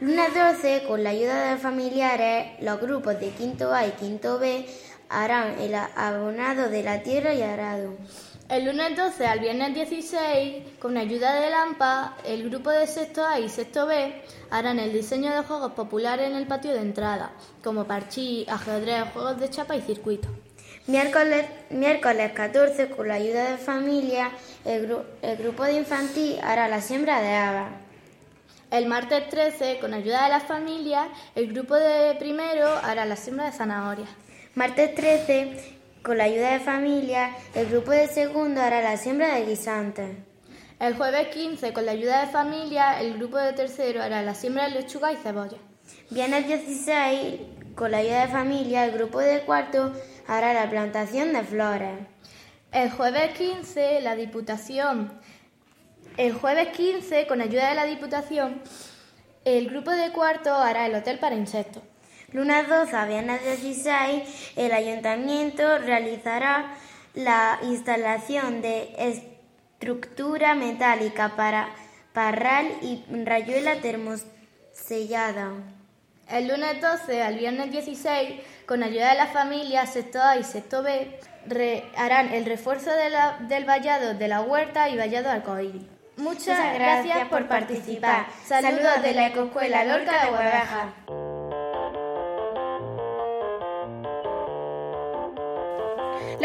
Lunes 0.00 0.34
12, 0.34 0.84
con 0.86 1.02
la 1.02 1.10
ayuda 1.10 1.52
de 1.52 1.56
familiares, 1.56 2.60
los 2.60 2.80
grupos 2.80 3.18
de 3.18 3.30
quinto 3.30 3.72
A 3.72 3.86
y 3.86 3.92
quinto 3.92 4.38
B 4.38 4.66
harán 5.08 5.58
el 5.58 5.74
abonado 5.74 6.68
de 6.68 6.82
la 6.82 7.02
tierra 7.02 7.34
y 7.34 7.42
arado. 7.42 7.94
El 8.48 8.66
lunes 8.66 8.94
12 8.94 9.26
al 9.26 9.40
viernes 9.40 9.74
16, 9.74 10.78
con 10.78 10.98
ayuda 10.98 11.40
de 11.40 11.48
Lampa, 11.48 12.16
el 12.26 12.50
grupo 12.50 12.70
de 12.70 12.86
sexto 12.86 13.24
A 13.24 13.40
y 13.40 13.48
sexto 13.48 13.86
B 13.86 14.22
harán 14.50 14.78
el 14.78 14.92
diseño 14.92 15.32
de 15.32 15.42
juegos 15.44 15.72
populares 15.72 16.28
en 16.28 16.36
el 16.36 16.46
patio 16.46 16.72
de 16.72 16.80
entrada, 16.80 17.32
como 17.62 17.84
parchí, 17.84 18.44
ajedrez, 18.46 19.04
juegos 19.14 19.40
de 19.40 19.48
chapa 19.48 19.76
y 19.76 19.80
circuito. 19.80 20.28
Miércoles, 20.86 21.46
miércoles 21.70 22.32
14, 22.32 22.90
con 22.90 23.08
la 23.08 23.14
ayuda 23.14 23.52
de 23.52 23.56
familia, 23.56 24.30
el, 24.66 24.94
el 25.22 25.36
grupo 25.38 25.64
de 25.64 25.78
infantil 25.78 26.38
hará 26.42 26.68
la 26.68 26.82
siembra 26.82 27.22
de 27.22 27.34
habas. 27.34 27.72
El 28.70 28.86
martes 28.86 29.26
13, 29.30 29.78
con 29.80 29.94
ayuda 29.94 30.24
de 30.24 30.28
las 30.28 30.42
familias, 30.42 31.08
el 31.34 31.50
grupo 31.50 31.76
de 31.76 32.14
primero 32.18 32.68
hará 32.82 33.06
la 33.06 33.16
siembra 33.16 33.46
de 33.46 33.52
zanahorias. 33.52 34.10
Martes 34.56 34.94
13, 34.94 35.56
con 36.04 36.16
la 36.16 36.24
ayuda 36.24 36.52
de 36.52 36.60
familia, 36.60 37.34
el 37.56 37.66
grupo 37.66 37.90
de 37.90 38.06
segundo 38.06 38.62
hará 38.62 38.82
la 38.82 38.96
siembra 38.96 39.34
de 39.34 39.46
guisantes. 39.46 40.16
El 40.78 40.94
jueves 40.94 41.26
15, 41.26 41.72
con 41.72 41.84
la 41.84 41.90
ayuda 41.90 42.20
de 42.20 42.30
familia, 42.30 43.00
el 43.00 43.14
grupo 43.14 43.36
de 43.36 43.52
tercero 43.52 44.00
hará 44.00 44.22
la 44.22 44.36
siembra 44.36 44.68
de 44.68 44.80
lechuga 44.80 45.12
y 45.12 45.16
cebolla. 45.16 45.58
Viernes 46.08 46.46
16, 46.46 47.40
con 47.74 47.90
la 47.90 47.96
ayuda 47.96 48.26
de 48.26 48.32
familia, 48.32 48.84
el 48.84 48.92
grupo 48.92 49.18
de 49.18 49.40
cuarto 49.40 49.92
hará 50.28 50.54
la 50.54 50.70
plantación 50.70 51.32
de 51.32 51.42
flores. 51.42 51.98
El 52.70 52.92
jueves 52.92 53.36
15, 53.36 54.02
la 54.02 54.14
Diputación. 54.14 55.18
El 56.16 56.32
jueves 56.32 56.68
15, 56.68 57.26
con 57.26 57.40
ayuda 57.40 57.70
de 57.70 57.74
la 57.74 57.86
Diputación, 57.86 58.62
el 59.44 59.68
grupo 59.68 59.90
de 59.90 60.12
cuarto 60.12 60.54
hará 60.54 60.86
el 60.86 60.94
hotel 60.94 61.18
para 61.18 61.34
insectos. 61.34 61.82
Lunes 62.34 62.68
12 62.68 62.96
a 62.96 63.04
viernes 63.04 63.44
16, 63.44 64.52
el 64.56 64.72
ayuntamiento 64.72 65.78
realizará 65.78 66.74
la 67.14 67.60
instalación 67.62 68.60
de 68.60 68.92
estructura 68.98 70.56
metálica 70.56 71.36
para 71.36 71.68
parral 72.12 72.66
y 72.82 73.04
rayuela 73.24 73.76
termosellada. 73.76 75.52
El 76.28 76.48
lunes 76.48 76.80
12 76.80 77.22
al 77.22 77.38
viernes 77.38 77.70
16, 77.70 78.40
con 78.66 78.82
ayuda 78.82 79.10
de 79.10 79.14
las 79.14 79.32
familias 79.32 79.92
sexto 79.92 80.20
A 80.20 80.36
y 80.36 80.42
sexto 80.42 80.82
B, 80.82 81.16
harán 81.96 82.34
el 82.34 82.46
refuerzo 82.46 82.90
del 83.46 83.64
vallado 83.64 84.14
de 84.14 84.26
la 84.26 84.40
huerta 84.40 84.88
y 84.88 84.96
vallado 84.96 85.30
arcoíris. 85.30 85.84
Muchas, 86.16 86.74
gracias, 86.74 87.28
por 87.28 87.46
participar. 87.46 88.26
Saludos 88.44 89.02
de 89.04 89.14
la 89.14 89.28
Ecoescuela 89.28 89.84
Lorca 89.84 90.24
de 90.24 90.30
Guadalajara. 90.30 90.94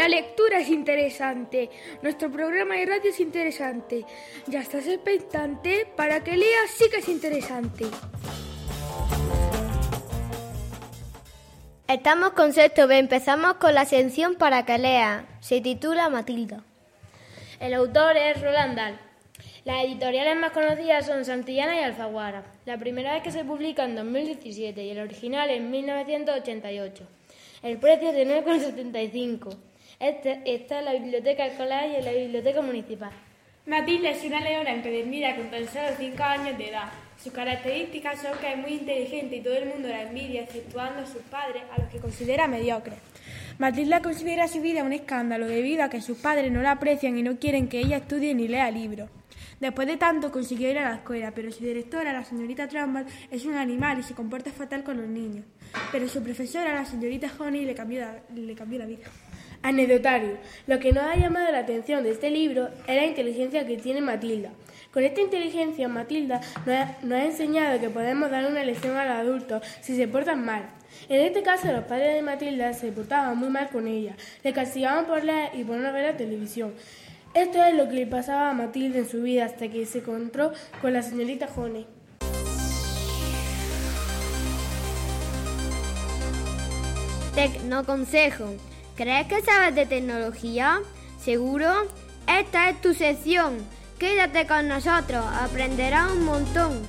La 0.00 0.08
lectura 0.08 0.60
es 0.60 0.70
interesante. 0.70 1.68
Nuestro 2.00 2.32
programa 2.32 2.74
de 2.74 2.86
radio 2.86 3.10
es 3.10 3.20
interesante. 3.20 4.06
Ya 4.46 4.60
estás 4.60 4.86
expectante 4.86 5.86
para 5.94 6.24
que 6.24 6.38
leas, 6.38 6.70
sí 6.70 6.86
que 6.90 7.00
es 7.00 7.08
interesante. 7.10 7.84
Estamos 11.86 12.30
con 12.30 12.54
sexto 12.54 12.86
B. 12.88 12.96
Empezamos 12.96 13.56
con 13.56 13.74
la 13.74 13.84
sección 13.84 14.36
para 14.36 14.64
que 14.64 14.78
lea. 14.78 15.26
Se 15.40 15.60
titula 15.60 16.08
Matilda. 16.08 16.64
El 17.60 17.74
autor 17.74 18.16
es 18.16 18.40
Roland 18.40 18.76
Dahl. 18.76 18.98
Las 19.66 19.84
editoriales 19.84 20.34
más 20.34 20.52
conocidas 20.52 21.04
son 21.04 21.26
Santillana 21.26 21.78
y 21.78 21.84
Alfaguara. 21.84 22.44
La 22.64 22.78
primera 22.78 23.12
vez 23.12 23.22
que 23.22 23.32
se 23.32 23.44
publica 23.44 23.84
en 23.84 23.96
2017 23.96 24.82
y 24.82 24.90
el 24.92 25.00
original 25.00 25.50
en 25.50 25.70
1988. 25.70 27.06
El 27.62 27.76
precio 27.76 28.08
es 28.08 28.14
de 28.14 28.42
9,75. 28.42 29.69
Este 29.98 30.40
está 30.44 30.78
en 30.78 30.84
la 30.84 30.92
biblioteca 30.92 31.46
escolar 31.46 31.88
y 31.90 31.96
en 31.96 32.04
la 32.04 32.12
biblioteca 32.12 32.62
municipal. 32.62 33.10
Matilda 33.66 34.10
es 34.10 34.24
una 34.24 34.40
leona 34.40 34.72
empedernida 34.72 35.36
con 35.36 35.50
tan 35.50 35.66
solo 35.68 35.88
5 35.98 36.22
años 36.22 36.58
de 36.58 36.70
edad. 36.70 36.90
Sus 37.22 37.32
características 37.32 38.22
son 38.22 38.38
que 38.38 38.52
es 38.52 38.58
muy 38.58 38.72
inteligente 38.72 39.36
y 39.36 39.42
todo 39.42 39.54
el 39.54 39.66
mundo 39.66 39.88
la 39.88 40.02
envidia, 40.02 40.42
exceptuando 40.42 41.02
a 41.02 41.06
sus 41.06 41.22
padres, 41.22 41.62
a 41.70 41.80
los 41.80 41.90
que 41.90 41.98
considera 41.98 42.46
mediocres. 42.46 42.98
Matilda 43.58 44.00
considera 44.00 44.48
su 44.48 44.62
vida 44.62 44.82
un 44.82 44.94
escándalo 44.94 45.46
debido 45.46 45.84
a 45.84 45.90
que 45.90 46.00
sus 46.00 46.16
padres 46.16 46.50
no 46.50 46.62
la 46.62 46.72
aprecian 46.72 47.18
y 47.18 47.22
no 47.22 47.38
quieren 47.38 47.68
que 47.68 47.80
ella 47.80 47.98
estudie 47.98 48.34
ni 48.34 48.48
lea 48.48 48.70
libros. 48.70 49.10
Después 49.60 49.86
de 49.86 49.98
tanto 49.98 50.32
consiguió 50.32 50.70
ir 50.70 50.78
a 50.78 50.88
la 50.88 50.96
escuela, 50.96 51.32
pero 51.32 51.52
su 51.52 51.62
directora, 51.62 52.14
la 52.14 52.24
señorita 52.24 52.66
Trumbull, 52.66 53.04
es 53.30 53.44
un 53.44 53.56
animal 53.56 53.98
y 53.98 54.02
se 54.02 54.14
comporta 54.14 54.50
fatal 54.50 54.82
con 54.82 54.96
los 54.96 55.06
niños. 55.06 55.44
Pero 55.92 56.08
su 56.08 56.22
profesora, 56.22 56.72
la 56.72 56.86
señorita 56.86 57.30
Honey, 57.38 57.66
le 57.66 57.74
cambió, 57.74 58.06
le 58.34 58.54
cambió 58.54 58.78
la 58.78 58.86
vida. 58.86 59.04
Anecdotario. 59.62 60.38
Lo 60.66 60.78
que 60.78 60.92
nos 60.92 61.04
ha 61.04 61.16
llamado 61.16 61.52
la 61.52 61.58
atención 61.58 62.02
de 62.02 62.12
este 62.12 62.30
libro 62.30 62.68
es 62.86 62.96
la 62.96 63.04
inteligencia 63.04 63.66
que 63.66 63.76
tiene 63.76 64.00
Matilda. 64.00 64.50
Con 64.90 65.04
esta 65.04 65.20
inteligencia, 65.20 65.86
Matilda 65.86 66.40
nos 66.66 66.74
ha, 66.74 66.96
nos 67.02 67.12
ha 67.12 67.24
enseñado 67.24 67.78
que 67.78 67.90
podemos 67.90 68.30
dar 68.30 68.46
una 68.46 68.64
lección 68.64 68.96
a 68.96 69.04
los 69.04 69.14
adultos 69.14 69.62
si 69.82 69.94
se 69.94 70.08
portan 70.08 70.44
mal. 70.44 70.70
En 71.08 71.20
este 71.20 71.42
caso, 71.42 71.70
los 71.72 71.84
padres 71.84 72.14
de 72.14 72.22
Matilda 72.22 72.72
se 72.72 72.90
portaban 72.90 73.36
muy 73.38 73.50
mal 73.50 73.68
con 73.68 73.86
ella, 73.86 74.16
le 74.42 74.52
castigaban 74.52 75.06
por 75.06 75.22
leer 75.22 75.50
y 75.54 75.62
por 75.64 75.76
no 75.76 75.92
ver 75.92 76.12
la 76.12 76.16
televisión. 76.16 76.74
Esto 77.34 77.62
es 77.62 77.74
lo 77.74 77.88
que 77.88 77.94
le 77.94 78.06
pasaba 78.06 78.50
a 78.50 78.54
Matilda 78.54 78.98
en 78.98 79.08
su 79.08 79.22
vida 79.22 79.44
hasta 79.44 79.68
que 79.68 79.86
se 79.86 79.98
encontró 79.98 80.52
con 80.80 80.92
la 80.92 81.02
señorita 81.02 81.48
Honey. 81.54 81.86
Tecnoconsejo. 87.34 88.69
¿Crees 89.00 89.28
que 89.28 89.40
sabes 89.40 89.74
de 89.74 89.86
tecnología? 89.86 90.82
¿Seguro? 91.18 91.72
Esta 92.28 92.68
es 92.68 92.82
tu 92.82 92.92
sección. 92.92 93.56
Quédate 93.98 94.46
con 94.46 94.68
nosotros, 94.68 95.24
aprenderás 95.40 96.12
un 96.12 96.26
montón. 96.26 96.82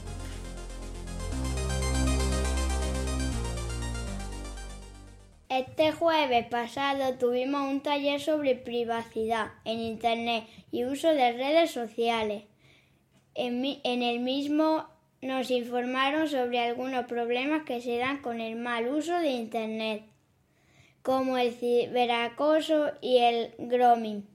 Este 5.47 5.93
jueves 5.93 6.47
pasado 6.47 7.17
tuvimos 7.17 7.61
un 7.61 7.79
taller 7.79 8.19
sobre 8.19 8.55
privacidad 8.55 9.53
en 9.63 9.79
Internet 9.79 10.43
y 10.69 10.83
uso 10.83 11.07
de 11.13 11.31
redes 11.31 11.71
sociales. 11.71 12.43
En, 13.35 13.63
en, 13.85 14.03
el 14.03 14.19
mismo 14.19 14.85
nos 15.21 15.49
informaron 15.49 16.27
sobre 16.27 16.59
algunos 16.59 17.05
problemas 17.05 17.63
que 17.63 17.79
se 17.79 17.95
dan 17.99 18.21
con 18.21 18.41
el 18.41 18.57
mal 18.57 18.89
uso 18.89 19.17
de 19.17 19.29
Internet, 19.29 20.10
como 21.01 21.37
el 21.37 21.53
ciberacoso 21.53 22.91
y 23.01 23.17
el 23.17 23.53
grooming. 23.57 24.27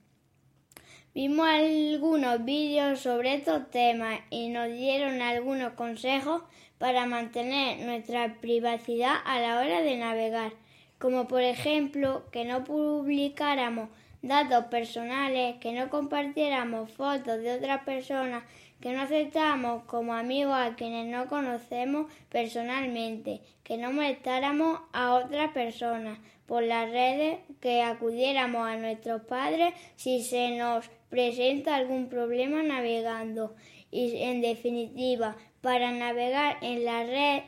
Vimos 1.13 1.47
algunos 1.47 2.45
vídeos 2.45 2.99
sobre 2.99 3.35
estos 3.35 3.69
temas 3.71 4.19
y 4.29 4.49
nos 4.49 4.71
dieron 4.71 5.21
algunos 5.21 5.73
consejos 5.73 6.43
para 6.77 7.05
mantener 7.05 7.85
nuestra 7.85 8.39
privacidad 8.39 9.15
a 9.25 9.39
la 9.39 9.59
hora 9.59 9.81
de 9.81 9.97
navegar 9.97 10.51
como 10.99 11.27
por 11.27 11.41
ejemplo 11.41 12.23
que 12.31 12.45
no 12.45 12.63
publicáramos 12.63 13.89
datos 14.21 14.65
personales, 14.65 15.57
que 15.59 15.71
no 15.71 15.89
compartiéramos 15.89 16.91
fotos 16.91 17.41
de 17.41 17.53
otras 17.53 17.83
personas, 17.83 18.43
que 18.81 18.91
no 18.91 19.01
aceptáramos 19.01 19.83
como 19.83 20.13
amigos 20.13 20.55
a 20.55 20.75
quienes 20.75 21.07
no 21.07 21.27
conocemos 21.27 22.11
personalmente, 22.29 23.41
que 23.63 23.77
no 23.77 23.91
molestáramos 23.91 24.79
a 24.91 25.13
otras 25.13 25.51
personas 25.51 26.19
por 26.47 26.63
las 26.63 26.89
redes, 26.89 27.39
que 27.61 27.83
acudiéramos 27.83 28.67
a 28.67 28.77
nuestros 28.77 29.21
padres 29.23 29.73
si 29.95 30.23
se 30.23 30.57
nos 30.57 30.89
presenta 31.09 31.75
algún 31.75 32.09
problema 32.09 32.63
navegando 32.63 33.55
y 33.91 34.23
en 34.23 34.41
definitiva 34.41 35.37
para 35.61 35.91
navegar 35.91 36.57
en 36.61 36.85
la 36.85 37.03
red 37.03 37.43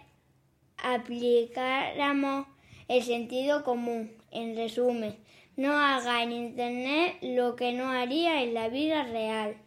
aplicáramos 0.78 2.48
el 2.88 3.04
sentido 3.04 3.64
común. 3.64 4.12
En 4.32 4.56
resumen, 4.56 5.16
no 5.56 5.74
haga 5.74 6.22
en 6.24 6.32
Internet 6.32 7.18
lo 7.22 7.56
que 7.56 7.74
no 7.74 7.90
haría 7.90 8.44
en 8.44 8.54
la 8.54 8.70
vida 8.70 9.04
real. 9.04 9.58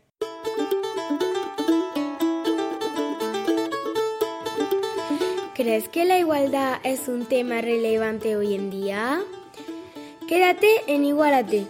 ¿Crees 5.54 5.90
que 5.90 6.06
la 6.06 6.16
igualdad 6.16 6.80
es 6.82 7.08
un 7.08 7.26
tema 7.26 7.60
relevante 7.60 8.36
hoy 8.36 8.54
en 8.54 8.70
día? 8.70 9.20
Quédate 10.26 10.66
en 10.86 11.04
Igualate. 11.04 11.66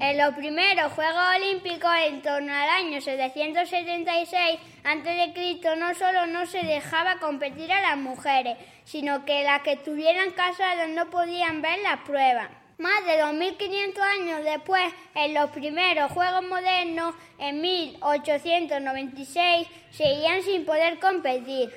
En 0.00 0.18
los 0.18 0.34
primeros 0.34 0.92
Juegos 0.94 1.22
Olímpicos, 1.36 1.92
en 2.08 2.20
torno 2.20 2.52
al 2.52 2.68
año 2.68 3.00
776 3.00 4.58
a.C., 4.82 5.76
no 5.76 5.94
solo 5.94 6.26
no 6.26 6.46
se 6.46 6.64
dejaba 6.64 7.20
competir 7.20 7.70
a 7.70 7.80
las 7.80 7.96
mujeres, 7.96 8.58
sino 8.82 9.24
que 9.24 9.44
las 9.44 9.62
que 9.62 9.74
estuvieran 9.74 10.32
casadas 10.32 10.88
no 10.88 11.10
podían 11.10 11.62
ver 11.62 11.78
las 11.84 12.00
pruebas. 12.00 12.63
Más 12.78 13.04
de 13.06 13.22
2.500 13.22 14.00
años 14.00 14.44
después, 14.44 14.92
en 15.14 15.34
los 15.34 15.50
primeros 15.50 16.10
Juegos 16.12 16.42
Modernos, 16.42 17.14
en 17.38 17.60
1896, 17.60 19.68
seguían 19.90 20.42
sin 20.42 20.64
poder 20.64 20.98
competir. 20.98 21.70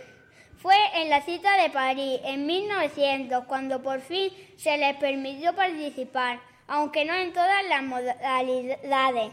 Fue 0.57 0.75
en 0.95 1.09
la 1.09 1.21
cita 1.21 1.61
de 1.61 1.69
París, 1.69 2.19
en 2.23 2.45
1900, 2.45 3.45
cuando 3.45 3.83
por 3.83 4.01
fin 4.01 4.31
se 4.57 4.77
les 4.77 4.95
permitió 4.97 5.55
participar 5.55 6.39
aunque 6.67 7.05
no 7.05 7.13
en 7.13 7.33
todas 7.33 7.65
las 7.67 7.83
modalidades. 7.83 9.31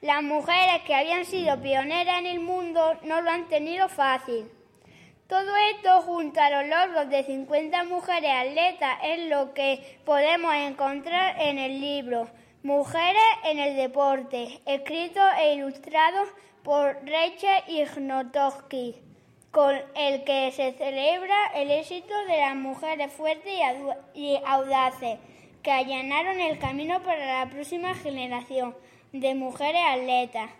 Las 0.00 0.22
mujeres 0.22 0.82
que 0.86 0.94
habían 0.94 1.24
sido 1.24 1.60
pioneras 1.60 2.20
en 2.20 2.26
el 2.26 2.40
mundo 2.40 2.98
no 3.04 3.20
lo 3.20 3.30
han 3.30 3.48
tenido 3.48 3.88
fácil. 3.88 4.48
Todo 5.28 5.56
esto 5.74 6.02
junto 6.02 6.38
a 6.38 6.50
los 6.50 6.68
logros 6.68 7.08
de 7.08 7.24
50 7.24 7.84
mujeres 7.84 8.30
atletas 8.30 8.98
es 9.02 9.30
lo 9.30 9.54
que 9.54 9.98
podemos 10.04 10.54
encontrar 10.54 11.40
en 11.40 11.58
el 11.58 11.80
libro 11.80 12.28
Mujeres 12.62 13.22
en 13.44 13.58
el 13.58 13.74
Deporte, 13.74 14.60
escrito 14.66 15.20
e 15.38 15.54
ilustrado 15.54 16.24
por 16.62 16.98
Rachel 17.06 17.62
Ignotowski, 17.68 18.96
con 19.50 19.74
el 19.94 20.24
que 20.24 20.52
se 20.52 20.72
celebra 20.72 21.52
el 21.54 21.70
éxito 21.70 22.14
de 22.26 22.40
las 22.40 22.56
mujeres 22.56 23.10
fuertes 23.10 23.52
y 24.14 24.38
audaces 24.46 25.18
que 25.62 25.70
allanaron 25.70 26.38
el 26.38 26.58
camino 26.58 27.02
para 27.02 27.44
la 27.44 27.50
próxima 27.50 27.94
generación 27.94 28.76
de 29.12 29.34
mujeres 29.34 29.80
atletas. 29.88 30.50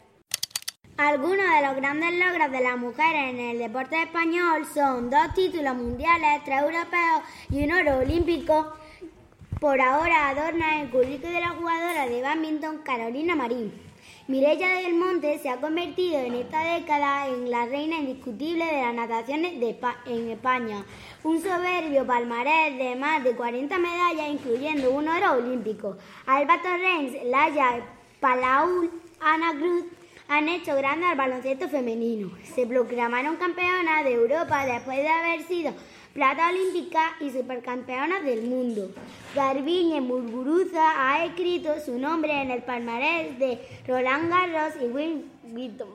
Algunos 0.96 1.44
de 1.44 1.66
los 1.66 1.74
grandes 1.74 2.12
logros 2.12 2.52
de 2.52 2.60
las 2.60 2.76
mujeres 2.76 3.30
en 3.30 3.40
el 3.40 3.58
deporte 3.58 4.00
español 4.00 4.64
son 4.72 5.10
dos 5.10 5.34
títulos 5.34 5.74
mundiales, 5.74 6.44
tres 6.44 6.62
europeos 6.62 7.22
y 7.50 7.64
un 7.64 7.72
oro 7.72 7.98
olímpico. 7.98 8.72
Por 9.58 9.80
ahora 9.80 10.28
adorna 10.28 10.82
el 10.82 10.90
currículo 10.90 11.32
de 11.32 11.40
la 11.40 11.48
jugadora 11.48 12.06
de 12.06 12.22
badminton 12.22 12.78
Carolina 12.84 13.34
Marín. 13.34 13.72
Mireia 14.28 14.68
del 14.82 14.94
Monte 14.94 15.40
se 15.40 15.48
ha 15.48 15.56
convertido 15.56 16.20
en 16.20 16.34
esta 16.34 16.62
década 16.62 17.26
en 17.26 17.50
la 17.50 17.66
reina 17.66 17.96
indiscutible 17.96 18.64
de 18.64 18.82
las 18.82 18.94
nataciones 18.94 19.58
de 19.58 19.76
en 20.06 20.30
España. 20.30 20.84
Un 21.24 21.42
soberbio 21.42 22.06
palmarés 22.06 22.78
de 22.78 22.94
más 22.94 23.24
de 23.24 23.34
40 23.34 23.76
medallas, 23.78 24.28
incluyendo 24.28 24.92
un 24.92 25.08
oro 25.08 25.32
olímpico. 25.32 25.96
Alba 26.24 26.62
Torrens, 26.62 27.16
Laia 27.24 27.84
Palau, 28.20 28.88
Ana 29.20 29.58
Cruz 29.58 29.86
han 30.28 30.48
hecho 30.48 30.74
grande 30.76 31.06
al 31.06 31.16
baloncesto 31.16 31.68
femenino. 31.68 32.30
Se 32.54 32.66
proclamaron 32.66 33.36
campeonas 33.36 34.04
de 34.04 34.12
Europa 34.12 34.66
después 34.66 34.98
de 34.98 35.08
haber 35.08 35.42
sido 35.42 35.72
plata 36.12 36.48
olímpica 36.48 37.16
y 37.20 37.30
supercampeona 37.30 38.20
del 38.20 38.42
mundo. 38.42 38.90
Garbiñe 39.34 40.00
Muguruza 40.00 40.92
ha 40.96 41.24
escrito 41.24 41.80
su 41.80 41.98
nombre 41.98 42.40
en 42.40 42.50
el 42.50 42.62
palmarés 42.62 43.38
de 43.38 43.58
Roland 43.86 44.30
Garros 44.30 44.74
y 44.80 44.86
Wimbledon, 44.86 45.88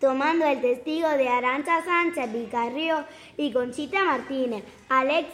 tomando 0.00 0.46
el 0.46 0.60
testigo 0.60 1.08
de 1.10 1.28
Arancha 1.28 1.84
Sánchez 1.84 2.32
Vicarrio 2.32 3.04
y 3.36 3.52
Conchita 3.52 4.04
Martínez. 4.04 4.64
Alex 4.88 5.28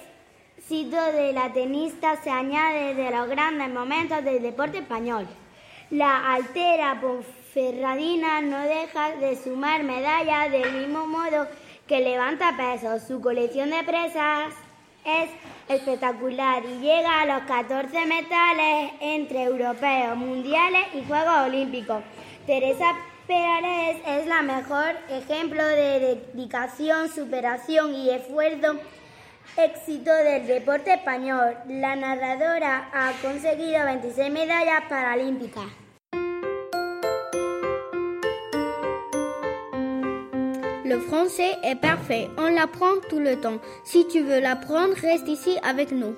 éxito 0.63 0.97
de 1.13 1.33
la 1.33 1.53
tenista 1.53 2.17
se 2.23 2.31
añade 2.31 2.95
de 2.95 3.11
los 3.11 3.29
grandes 3.29 3.69
momentos 3.69 4.25
del 4.25 4.41
deporte 4.41 4.79
español. 4.79 5.27
La 5.91 6.35
altera 6.35 7.01
Ponferradina 7.53 8.41
no 8.41 8.63
deja 8.63 9.15
de 9.17 9.37
sumar 9.37 9.83
medallas 9.83 10.51
del 10.51 10.73
mismo 10.73 11.07
modo 11.07 11.47
que 11.87 12.01
levanta 12.01 12.57
pesos. 12.57 13.03
Su 13.07 13.21
colección 13.21 13.69
de 13.69 13.83
presas 13.85 14.55
es 15.05 15.29
espectacular 15.69 16.65
y 16.65 16.81
llega 16.81 17.21
a 17.21 17.27
los 17.27 17.43
14 17.43 18.07
metales 18.07 18.93
entre 19.01 19.43
europeos, 19.43 20.17
mundiales 20.17 20.87
y 20.95 21.05
Juegos 21.05 21.47
Olímpicos. 21.47 22.03
Teresa 22.47 22.97
Perales 23.27 23.99
es 24.07 24.27
la 24.27 24.41
mejor 24.41 24.97
ejemplo 25.11 25.63
de 25.63 26.19
dedicación, 26.33 27.11
superación 27.11 27.95
y 27.95 28.11
esfuerzo 28.11 28.79
éxito 29.59 30.15
del 30.15 30.47
deporte 30.47 30.95
español. 30.95 31.55
La 31.69 31.97
narradora 31.97 32.89
ha 32.95 33.13
conseguido 33.21 33.85
26 33.85 34.33
medallas 34.33 34.85
paralímpicas. 34.89 35.82
Le 40.93 41.01
français 41.01 41.57
est 41.63 41.77
parfait, 41.77 42.29
on 42.37 42.49
l'apprend 42.49 43.01
tout 43.09 43.19
le 43.19 43.41
temps. 43.41 43.61
Si 43.83 44.07
tu 44.09 44.21
veux 44.21 44.41
l'apprendre, 44.41 44.93
reste 45.01 45.27
ici 45.27 45.57
avec 45.63 45.91
nous. 45.91 46.15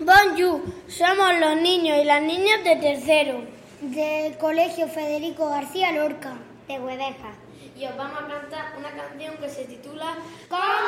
Bonjour, 0.00 0.62
somos 0.88 1.30
los 1.42 1.60
niños 1.60 1.98
y 2.00 2.04
las 2.04 2.22
niñas 2.22 2.64
de 2.64 2.76
tercero. 2.76 3.42
Del 3.82 4.38
Colegio 4.38 4.88
Federico 4.88 5.50
García 5.50 5.92
Lorca, 5.92 6.32
de 6.68 6.78
Huedeja. 6.78 7.34
Y 7.78 7.84
os 7.84 7.94
vamos 7.98 8.20
a 8.22 8.28
cantar 8.28 8.78
una 8.78 8.92
canción 8.92 9.36
que 9.36 9.50
se 9.50 9.66
titula 9.66 10.16
¡Con! 10.48 10.86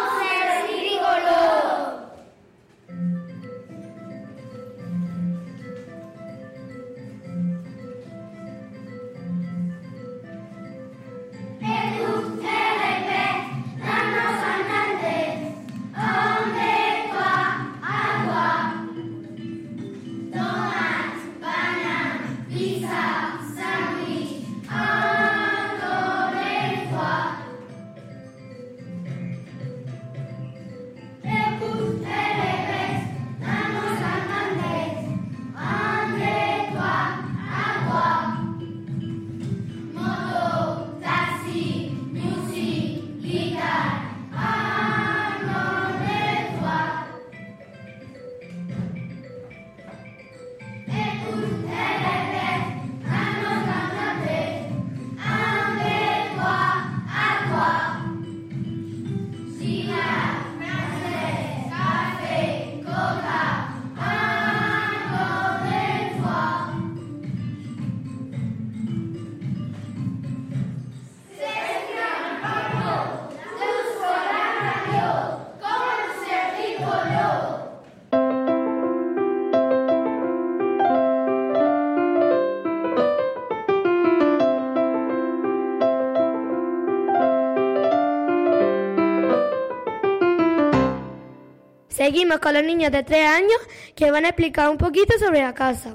Seguimos 92.08 92.38
con 92.38 92.54
los 92.54 92.62
niños 92.64 92.90
de 92.90 93.02
tres 93.02 93.28
años 93.28 93.58
que 93.94 94.10
van 94.10 94.24
a 94.24 94.28
explicar 94.28 94.70
un 94.70 94.78
poquito 94.78 95.12
sobre 95.18 95.42
la 95.42 95.52
casa. 95.52 95.94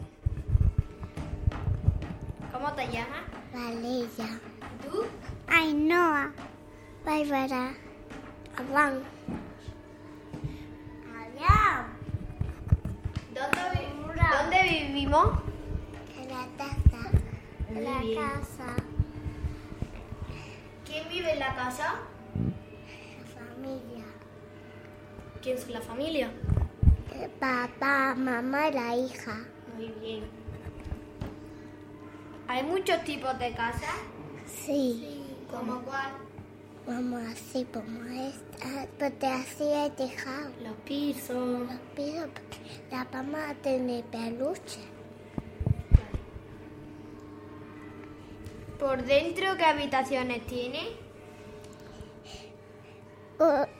¿Cómo 2.51 2.71
te 2.73 2.85
llamas? 2.91 3.23
Valeria. 3.51 4.39
¿Tú? 4.85 5.05
Ainhoa. 5.47 6.31
Bárbara. 7.03 7.73
Adán. 8.55 9.01
Adán. 11.17 11.87
¿Dónde, 13.33 13.61
vi- 13.73 14.37
¿Dónde 14.37 14.63
vivimos? 14.69 15.39
En 16.21 16.27
la. 16.29 16.45
Muy 17.71 17.77
En 17.79 17.83
la 17.85 17.99
bien. 18.01 18.21
casa. 18.21 18.75
¿Quién 20.85 21.09
vive 21.09 21.31
en 21.33 21.39
la 21.39 21.55
casa? 21.55 21.95
La 22.35 23.25
familia. 23.33 24.02
¿Quién 25.43 25.57
es 25.57 25.69
la 25.69 25.81
familia? 25.81 26.31
El 27.13 27.29
papá, 27.31 28.15
mamá 28.15 28.69
y 28.69 28.73
la 28.73 28.95
hija. 28.95 29.45
Muy 29.75 29.87
bien. 29.99 30.23
¿Hay 32.47 32.63
muchos 32.63 33.03
tipos 33.03 33.37
de 33.39 33.51
casas? 33.51 33.93
Sí. 34.45 35.21
¿Cómo 35.51 35.81
cuál? 35.81 36.13
Vamos 36.87 37.21
así 37.23 37.65
como 37.73 38.05
esta. 38.05 38.87
Porque 38.97 39.27
así 39.27 39.65
he 39.65 39.89
dejado. 39.89 40.49
Los 40.63 40.75
pisos. 40.85 41.59
Los 41.59 41.79
pisos. 41.93 42.27
porque 42.27 42.81
La 42.89 43.05
mamá 43.11 43.53
tiene 43.61 44.01
peluche. 44.09 44.79
¿Por 48.79 49.03
dentro 49.03 49.57
qué 49.57 49.65
habitaciones 49.65 50.47
tiene? 50.47 50.79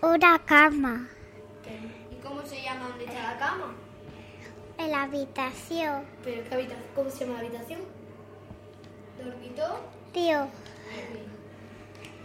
Una 0.02 0.40
cama. 0.40 1.08
¿Y 2.12 2.16
cómo 2.16 2.42
se 2.44 2.62
llama 2.62 2.90
donde 2.90 3.06
está 3.06 3.34
la 3.34 3.38
cama? 3.38 3.76
En 4.78 4.92
la 4.92 5.04
habitación. 5.04 6.04
¿Pero 6.24 6.44
qué 6.44 6.56
habitación? 6.56 6.88
¿Cómo 6.96 7.10
se 7.10 7.20
llama 7.26 7.34
la 7.34 7.48
habitación? 7.48 7.82
¿Dormitorio? 9.24 9.80
Tío. 10.14 10.48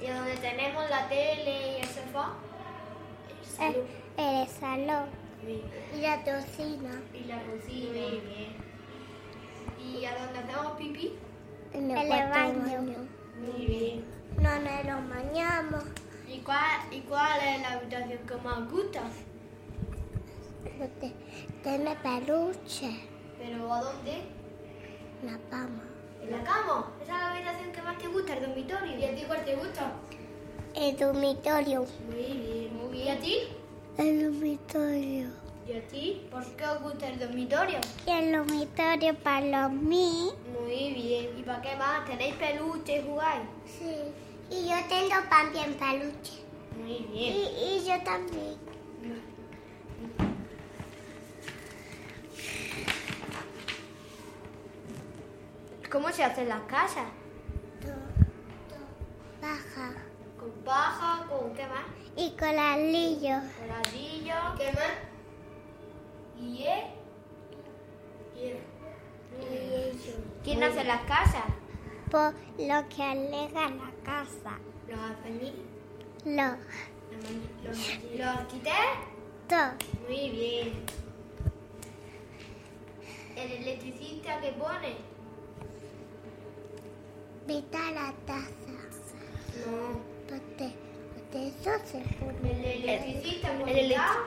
¿Y 0.01 0.07
donde 0.07 0.37
tenemos 0.37 0.89
la 0.91 1.09
tele 1.09 1.79
y 1.79 1.81
el 1.81 1.89
sofá? 1.89 2.35
El, 3.61 3.85
el 4.17 4.49
salón. 4.49 5.09
Muy 5.43 5.63
Y 5.95 6.01
la 6.01 6.23
cocina. 6.23 7.03
Y 7.15 7.25
la 7.25 7.43
cocina. 7.43 7.91
Muy 7.93 8.21
bien. 8.21 8.69
¿Y 9.79 10.05
a 10.05 10.19
dónde 10.19 10.39
hacemos 10.39 10.79
pipí? 10.79 11.19
En 11.73 11.91
el, 11.91 12.09
baño. 12.09 13.09
Muy 13.39 13.67
bien. 13.67 14.05
No 14.37 14.61
nos 14.61 14.85
lo 14.85 15.15
bañamos. 15.15 15.85
¿Y 16.27 16.41
cuál, 16.41 16.81
¿Y 16.91 17.01
cuál 17.01 17.41
es 17.41 17.61
la 17.63 17.73
habitación 17.73 18.19
que 18.27 18.35
más 18.37 18.59
os 18.59 18.69
tiene 21.63 21.97
peluche. 21.97 23.01
¿Pero 23.39 23.73
a 23.73 23.83
dónde? 23.83 24.23
La 25.25 25.39
cama. 25.51 25.83
¿En 26.23 26.31
la 26.33 26.43
cama? 26.43 26.93
¿Esa 27.03 27.13
es 27.15 27.19
la 27.21 27.31
habitación 27.33 27.73
que 27.73 27.83
más 27.83 27.99
te 27.99 28.09
gusta, 28.09 28.35
el 28.37 28.47
dormitorio? 28.47 28.99
¿Y 28.99 29.05
a 29.05 29.15
ti 29.15 29.23
cuál 29.27 29.45
te 29.45 29.55
gusta? 29.57 29.93
El 30.75 30.97
dormitorio. 30.97 31.87
Muy 32.07 32.23
bien, 32.25 32.77
muy 32.77 32.93
bien. 32.93 33.07
¿Y 33.07 33.11
a 33.11 33.19
ti? 33.21 33.39
El 33.97 34.23
dormitorio. 34.25 35.29
¿Y 35.69 35.73
a 35.73 35.87
ti? 35.89 36.27
¿Por 36.31 36.45
qué 36.57 36.65
os 36.65 36.83
gusta 36.83 37.09
el 37.09 37.19
dormitorio? 37.19 37.79
Y 38.07 38.11
el 38.11 38.33
dormitorio 38.33 39.15
para 39.23 39.69
mí. 39.69 40.31
Muy 40.61 40.93
bien. 40.95 41.39
¿Y 41.39 41.43
para 41.43 41.63
qué 41.63 41.77
más? 41.77 42.05
¿Tenéis 42.07 42.35
peluche 42.35 42.99
y 42.99 43.03
jugáis? 43.09 43.43
Sí. 43.67 43.95
Y 44.51 44.69
yo 44.69 44.77
tengo 44.89 45.15
también 45.29 45.75
peluche. 45.75 46.43
Muy 46.81 46.93
Y, 46.93 47.07
bien. 47.13 47.37
y 47.37 47.87
yo 47.87 48.03
también. 48.05 48.68
¿Cómo 55.91 56.11
se 56.11 56.23
hacen 56.23 56.49
las 56.49 56.61
casas? 56.63 57.07
Baja. 59.41 59.93
¿Con 60.39 60.51
paja? 60.65 61.27
¿Con 61.27 61.55
qué 61.55 61.67
más? 61.67 61.87
Y 62.15 62.37
con 62.37 62.55
ladrillo. 62.55 63.41
¿Con 63.59 63.69
ladrillo? 63.69 64.35
¿Qué 64.59 64.73
más? 64.73 64.93
¿Y 66.39 66.65
eh? 66.65 66.95
¿Quién 70.45 70.63
hace 70.63 70.85
las 70.85 71.03
casas? 71.03 71.45
Por 72.11 72.35
lo 72.59 72.89
que 72.89 73.03
alega 73.03 73.71
la 73.71 73.91
casa. 74.05 74.59
¿Los 74.89 74.99
albañiles? 74.99 75.55
Lo. 76.27 76.57
¿Los, 77.65 77.79
los 78.15 78.27
arquitectos? 78.27 79.87
Muy 80.07 80.31
bien. 80.31 80.85
¿El 83.37 83.53
electricista 83.53 84.41
que 84.41 84.53
pone? 84.53 85.18
Vita 87.49 87.79
la 87.93 88.13
taza. 88.27 88.77
No. 89.65 90.03
Porque, 90.29 90.75
porque 91.15 91.49
eso 91.49 91.71
se 91.87 92.01
pone. 92.17 92.75
¿El 92.75 92.85
electricista 92.85 93.53
El 93.67 93.95
gas? 93.95 94.19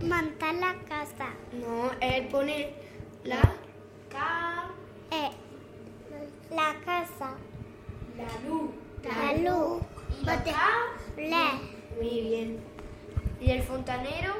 Montar 0.00 0.54
la 0.54 0.74
casa. 0.88 1.28
No, 1.52 1.90
él 2.00 2.26
pone 2.28 2.72
la 3.24 3.42
ca... 4.08 4.70
Eh, 5.10 5.30
la 6.52 6.74
casa. 6.86 7.34
La 8.16 8.48
luz. 8.48 8.70
La 9.04 9.32
luz. 9.34 9.82
¿Y 10.18 10.24
los 10.24 10.36
cables? 10.36 11.60
Muy 11.96 12.20
bien. 12.22 12.60
¿Y 13.42 13.50
el 13.50 13.62
fontanero? 13.62 14.32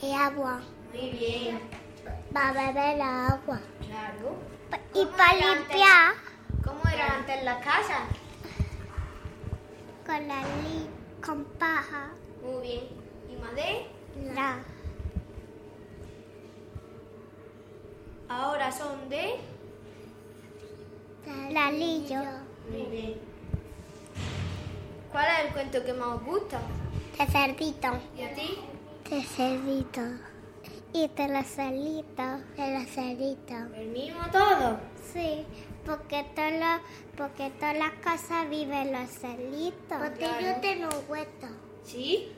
Y 0.00 0.12
agua. 0.12 0.60
Muy 0.94 1.10
bien. 1.10 1.60
Va 2.34 2.48
a 2.48 2.52
beber 2.52 2.98
la 2.98 3.26
agua. 3.28 3.60
Claro. 3.84 4.36
Y 4.94 5.04
para 5.06 5.34
limpiar. 5.34 6.14
¿Cómo 6.64 6.80
eran 6.92 7.10
antes 7.18 7.42
las 7.42 7.64
casas? 7.64 8.02
Con 10.06 10.28
la 10.28 10.40
li 10.40 10.88
con 11.24 11.44
paja. 11.58 12.10
Muy 12.42 12.62
bien. 12.62 12.84
¿Y 13.28 13.36
madera? 13.36 13.78
La. 14.34 14.58
Ahora 18.28 18.70
son 18.70 19.08
de... 19.08 19.40
Lalillo. 21.50 22.20
Muy 22.70 22.82
bien. 22.84 23.14
¿Cuál 25.10 25.26
es 25.26 25.46
el 25.46 25.52
cuento 25.52 25.84
que 25.84 25.92
más 25.92 26.08
os 26.16 26.24
gusta? 26.24 26.60
De 27.18 27.26
cerdito. 27.26 27.88
¿Y 28.16 28.22
a 28.22 28.34
ti? 28.34 28.58
De 29.10 29.22
cerdito. 29.22 30.00
Y 30.94 31.08
de 31.08 31.26
la 31.26 31.42
celita. 31.42 32.38
De 32.56 32.70
la 32.70 32.84
celita. 32.86 33.68
¿El 33.74 33.88
mismo 33.88 34.20
todo? 34.30 34.78
Sí, 35.12 35.44
porque 35.84 36.24
todas 36.36 36.52
las, 36.52 36.80
porque 37.16 37.50
todas 37.58 37.76
las 37.76 37.90
casas 37.94 38.48
viven 38.48 38.92
los 38.92 39.10
celitos. 39.10 39.98
Porque 39.98 40.30
yo 40.40 40.60
tengo 40.60 40.88
huerto. 41.08 41.48
¿Sí? 41.82 42.32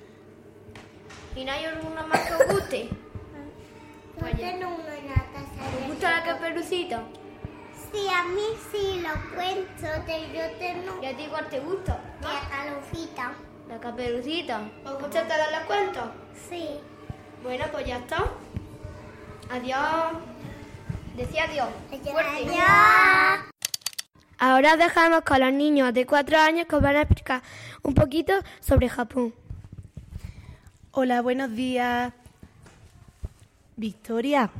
¿Y 1.37 1.45
no 1.45 1.53
hay 1.53 1.67
alguna 1.67 2.07
más 2.07 2.19
que 2.21 2.33
os 2.33 2.47
guste? 2.51 2.89
Yo 4.19 4.37
tengo 4.39 4.69
una 4.69 4.97
en 4.97 5.09
la 5.09 5.15
casa. 5.15 5.79
¿Os 5.79 5.89
gusta 5.89 6.11
la 6.13 6.23
caperucita? 6.25 7.03
Sí, 7.93 8.09
a 8.09 8.25
mí 8.25 8.43
sí 8.73 9.03
lo 9.03 9.37
cuento. 9.37 9.87
De, 10.07 10.33
yo 10.33 10.59
tengo. 10.59 11.03
¿Y 11.03 11.07
a 11.07 11.15
ti 11.15 11.27
cuál 11.29 11.47
te 11.51 11.61
gusta? 11.61 12.01
La 12.23 12.49
calufita. 12.49 13.35
¿La 13.69 13.79
caperucita? 13.79 14.63
¿Os 14.83 14.99
gusta 14.99 15.29
todos 15.29 15.53
los 15.53 15.61
cuentos? 15.67 16.05
Sí. 16.49 16.81
Bueno, 17.43 17.65
pues 17.73 17.87
ya 17.87 17.99
está. 17.99 18.25
Adiós. 19.51 20.13
Decía 21.17 21.45
adiós. 21.45 21.69
Fuerte. 21.89 22.21
Adiós. 22.49 23.53
Ahora 24.39 24.77
dejamos 24.77 25.23
con 25.23 25.41
los 25.41 25.53
niños 25.53 25.95
de 25.95 26.05
cuatro 26.05 26.39
años 26.39 26.67
que 26.67 26.77
os 26.77 26.83
van 26.83 26.97
a 26.97 27.03
explicar 27.03 27.43
un 27.83 27.95
poquito 27.95 28.35
sobre 28.61 28.89
Japón. 28.89 29.35
Hola, 30.91 31.23
buenos 31.23 31.55
días. 31.55 32.13
Victoria, 33.77 34.51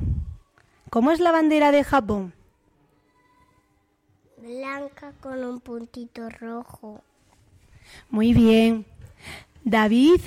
¿cómo 0.89 1.11
es 1.11 1.19
la 1.19 1.31
bandera 1.31 1.71
de 1.71 1.83
Japón? 1.83 2.33
Blanca 4.37 5.13
con 5.19 5.43
un 5.43 5.59
puntito 5.59 6.29
rojo. 6.29 7.01
Muy 8.09 8.33
bien. 8.33 8.85
David, 9.63 10.21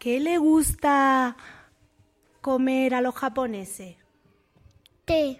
¿qué 0.00 0.18
le 0.18 0.38
gusta 0.38 1.36
comer 2.40 2.94
a 2.94 3.02
los 3.02 3.14
japoneses? 3.14 3.96
Té. 5.04 5.38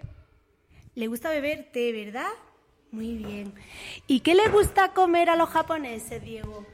Le 0.95 1.07
gusta 1.07 1.31
beber 1.31 1.71
té, 1.71 1.91
¿verdad? 1.91 2.29
Muy 2.91 3.15
bien. 3.15 3.53
¿Y 4.05 4.19
qué 4.19 4.35
le 4.35 4.47
gusta 4.49 4.93
comer 4.93 5.29
a 5.29 5.35
los 5.35 5.49
japoneses, 5.49 6.23
Diego? 6.23 6.65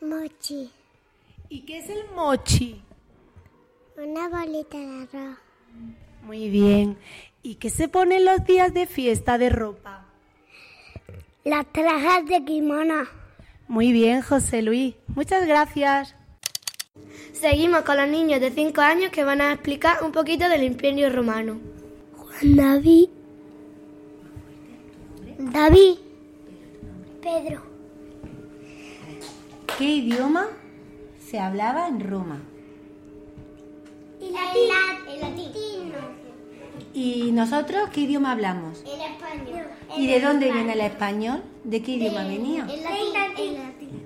Mochi. 0.00 0.70
¿Y 1.48 1.62
qué 1.62 1.78
es 1.78 1.90
el 1.90 2.10
mochi? 2.14 2.80
Una 3.96 4.28
bolita 4.28 4.78
de 4.78 5.02
arroz. 5.02 5.38
Muy 6.22 6.48
bien. 6.48 6.96
¿Y 7.42 7.56
qué 7.56 7.70
se 7.70 7.88
pone 7.88 8.18
en 8.18 8.24
los 8.24 8.44
días 8.44 8.72
de 8.72 8.86
fiesta 8.86 9.36
de 9.36 9.50
ropa? 9.50 10.06
Las 11.44 11.66
trajes 11.72 12.26
de 12.26 12.44
kimono. 12.44 13.25
Muy 13.68 13.92
bien, 13.92 14.22
José 14.22 14.62
Luis. 14.62 14.94
Muchas 15.08 15.46
gracias. 15.46 16.14
Seguimos 17.32 17.82
con 17.82 17.96
los 17.96 18.08
niños 18.08 18.40
de 18.40 18.50
5 18.50 18.80
años 18.80 19.10
que 19.10 19.24
van 19.24 19.40
a 19.40 19.52
explicar 19.52 20.04
un 20.04 20.12
poquito 20.12 20.48
del 20.48 20.62
Imperio 20.62 21.10
Romano. 21.10 21.58
Juan 22.16 22.56
David. 22.56 23.08
David. 25.38 25.98
Pedro. 27.20 27.62
¿Qué 29.76 29.84
idioma 29.84 30.46
se 31.28 31.38
hablaba 31.38 31.88
en 31.88 32.00
Roma? 32.00 32.40
El 34.20 34.32
latín. 34.32 34.70
El 35.08 35.20
latino. 35.20 35.75
¿Y 36.96 37.30
nosotros 37.30 37.90
qué 37.92 38.00
idioma 38.00 38.32
hablamos? 38.32 38.82
El 38.86 39.02
español. 39.02 39.66
¿Y 39.98 40.06
de 40.06 40.18
dónde 40.18 40.50
viene 40.50 40.72
el 40.72 40.80
español? 40.80 41.42
¿De 41.62 41.82
qué 41.82 41.90
idioma 41.90 42.24
venía? 42.24 42.66
El 42.70 43.12
latín. 43.12 44.02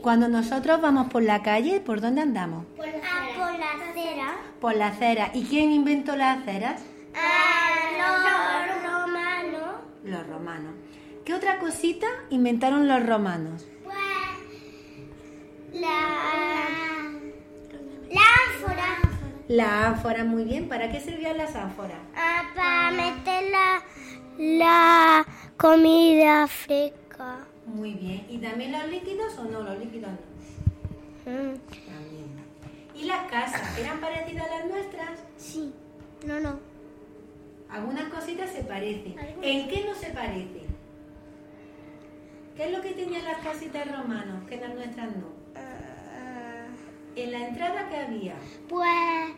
Cuando 0.00 0.28
nosotros 0.28 0.80
vamos 0.80 1.08
por 1.08 1.24
la 1.24 1.42
calle, 1.42 1.80
¿por 1.80 2.00
dónde 2.00 2.20
andamos? 2.20 2.66
Por 2.76 2.86
la, 2.86 2.92
ah, 3.02 3.28
por 3.36 3.58
la 3.58 3.90
acera. 3.90 4.36
Por 4.60 4.76
la 4.76 4.86
acera. 4.86 5.30
¿Y 5.34 5.42
quién 5.42 5.72
inventó 5.72 6.14
las 6.14 6.38
aceras? 6.38 6.82
Ah, 7.16 7.72
los 7.98 8.92
romanos. 8.92 9.80
Los 10.04 10.26
romanos. 10.28 10.74
¿Qué 11.24 11.34
otra 11.34 11.58
cosita 11.58 12.06
inventaron 12.30 12.86
los 12.86 13.04
romanos? 13.04 13.66
Pues 13.82 13.96
la 15.80 17.10
la 18.08 18.20
ánfora. 18.20 19.11
La 19.52 19.88
ánfora, 19.88 20.24
muy 20.24 20.44
bien. 20.44 20.66
¿Para 20.66 20.90
qué 20.90 20.98
servían 20.98 21.36
las 21.36 21.54
ánforas? 21.54 21.98
Ah, 22.16 22.42
para 22.56 22.90
meter 22.90 23.50
la, 23.50 23.82
la 24.38 25.26
comida 25.58 26.46
fresca. 26.46 27.40
Muy 27.66 27.92
bien. 27.92 28.26
¿Y 28.30 28.38
también 28.38 28.72
los 28.72 28.88
líquidos 28.88 29.36
o 29.36 29.44
no? 29.44 29.60
Los 29.62 29.78
líquidos 29.78 30.10
no. 30.10 31.32
Mm. 31.32 31.58
También. 31.58 32.32
¿Y 32.94 33.04
las 33.04 33.30
casas? 33.30 33.78
¿Eran 33.78 34.00
parecidas 34.00 34.46
a 34.46 34.58
las 34.58 34.64
nuestras? 34.70 35.18
Sí. 35.36 35.74
No, 36.24 36.40
no. 36.40 36.58
Algunas 37.68 38.04
cositas 38.04 38.48
se 38.50 38.62
parecen. 38.64 39.16
¿En 39.42 39.68
qué 39.68 39.84
no 39.84 39.94
se 39.94 40.06
parecen? 40.12 40.64
¿Qué 42.56 42.64
es 42.64 42.72
lo 42.72 42.80
que 42.80 42.92
tenían 42.92 43.24
las 43.26 43.44
casitas 43.44 43.86
romanos 43.86 44.48
que 44.48 44.56
las 44.56 44.74
nuestras 44.74 45.14
no? 45.14 45.41
¿En 47.14 47.32
la 47.32 47.48
entrada 47.48 47.88
qué 47.88 47.96
había? 47.96 48.34
Pues 48.68 49.32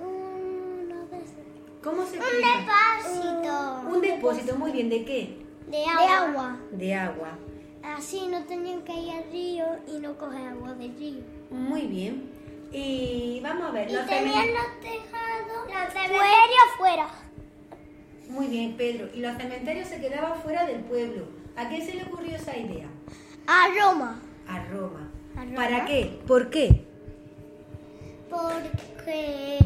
uno 0.00 1.06
de 1.06 1.18
¿Cómo 1.82 2.06
se 2.06 2.18
un 2.18 2.22
explica? 2.22 2.98
depósito. 3.02 3.88
Un 3.94 4.00
depósito, 4.00 4.56
muy 4.56 4.72
bien. 4.72 4.88
¿De 4.88 5.04
qué? 5.04 5.44
De 5.68 5.84
agua. 5.84 6.58
De 6.72 6.94
agua. 6.94 7.38
Así 7.82 8.26
no 8.28 8.42
tenían 8.44 8.82
que 8.82 8.92
ir 8.94 9.12
al 9.12 9.30
río 9.30 9.64
y 9.86 9.98
no 10.00 10.16
coger 10.16 10.48
agua 10.48 10.74
del 10.74 10.96
río. 10.96 11.22
Muy 11.50 11.82
bien. 11.82 12.30
Y 12.72 13.40
vamos 13.42 13.68
a 13.68 13.70
ver. 13.70 13.90
Y 13.90 13.92
los 13.92 14.06
tenían 14.06 14.46
los 14.54 14.80
tejados 14.80 15.92
fuera 15.92 16.34
afuera. 16.72 17.08
Muy 18.28 18.46
bien, 18.48 18.76
Pedro. 18.76 19.08
Y 19.14 19.20
los 19.20 19.36
cementerios 19.36 19.88
se 19.88 20.00
quedaban 20.00 20.40
fuera 20.42 20.66
del 20.66 20.80
pueblo. 20.80 21.28
¿A 21.56 21.68
qué 21.68 21.80
se 21.84 21.94
le 21.94 22.04
ocurrió 22.04 22.36
esa 22.36 22.56
idea? 22.56 22.88
A 23.46 23.68
Roma. 23.80 24.20
A 24.48 24.64
Roma. 24.64 25.10
¿A 25.36 25.44
Roma? 25.44 25.54
¿Para 25.54 25.84
qué? 25.84 26.18
¿Por 26.26 26.50
qué? 26.50 26.85
Porque. 28.30 29.58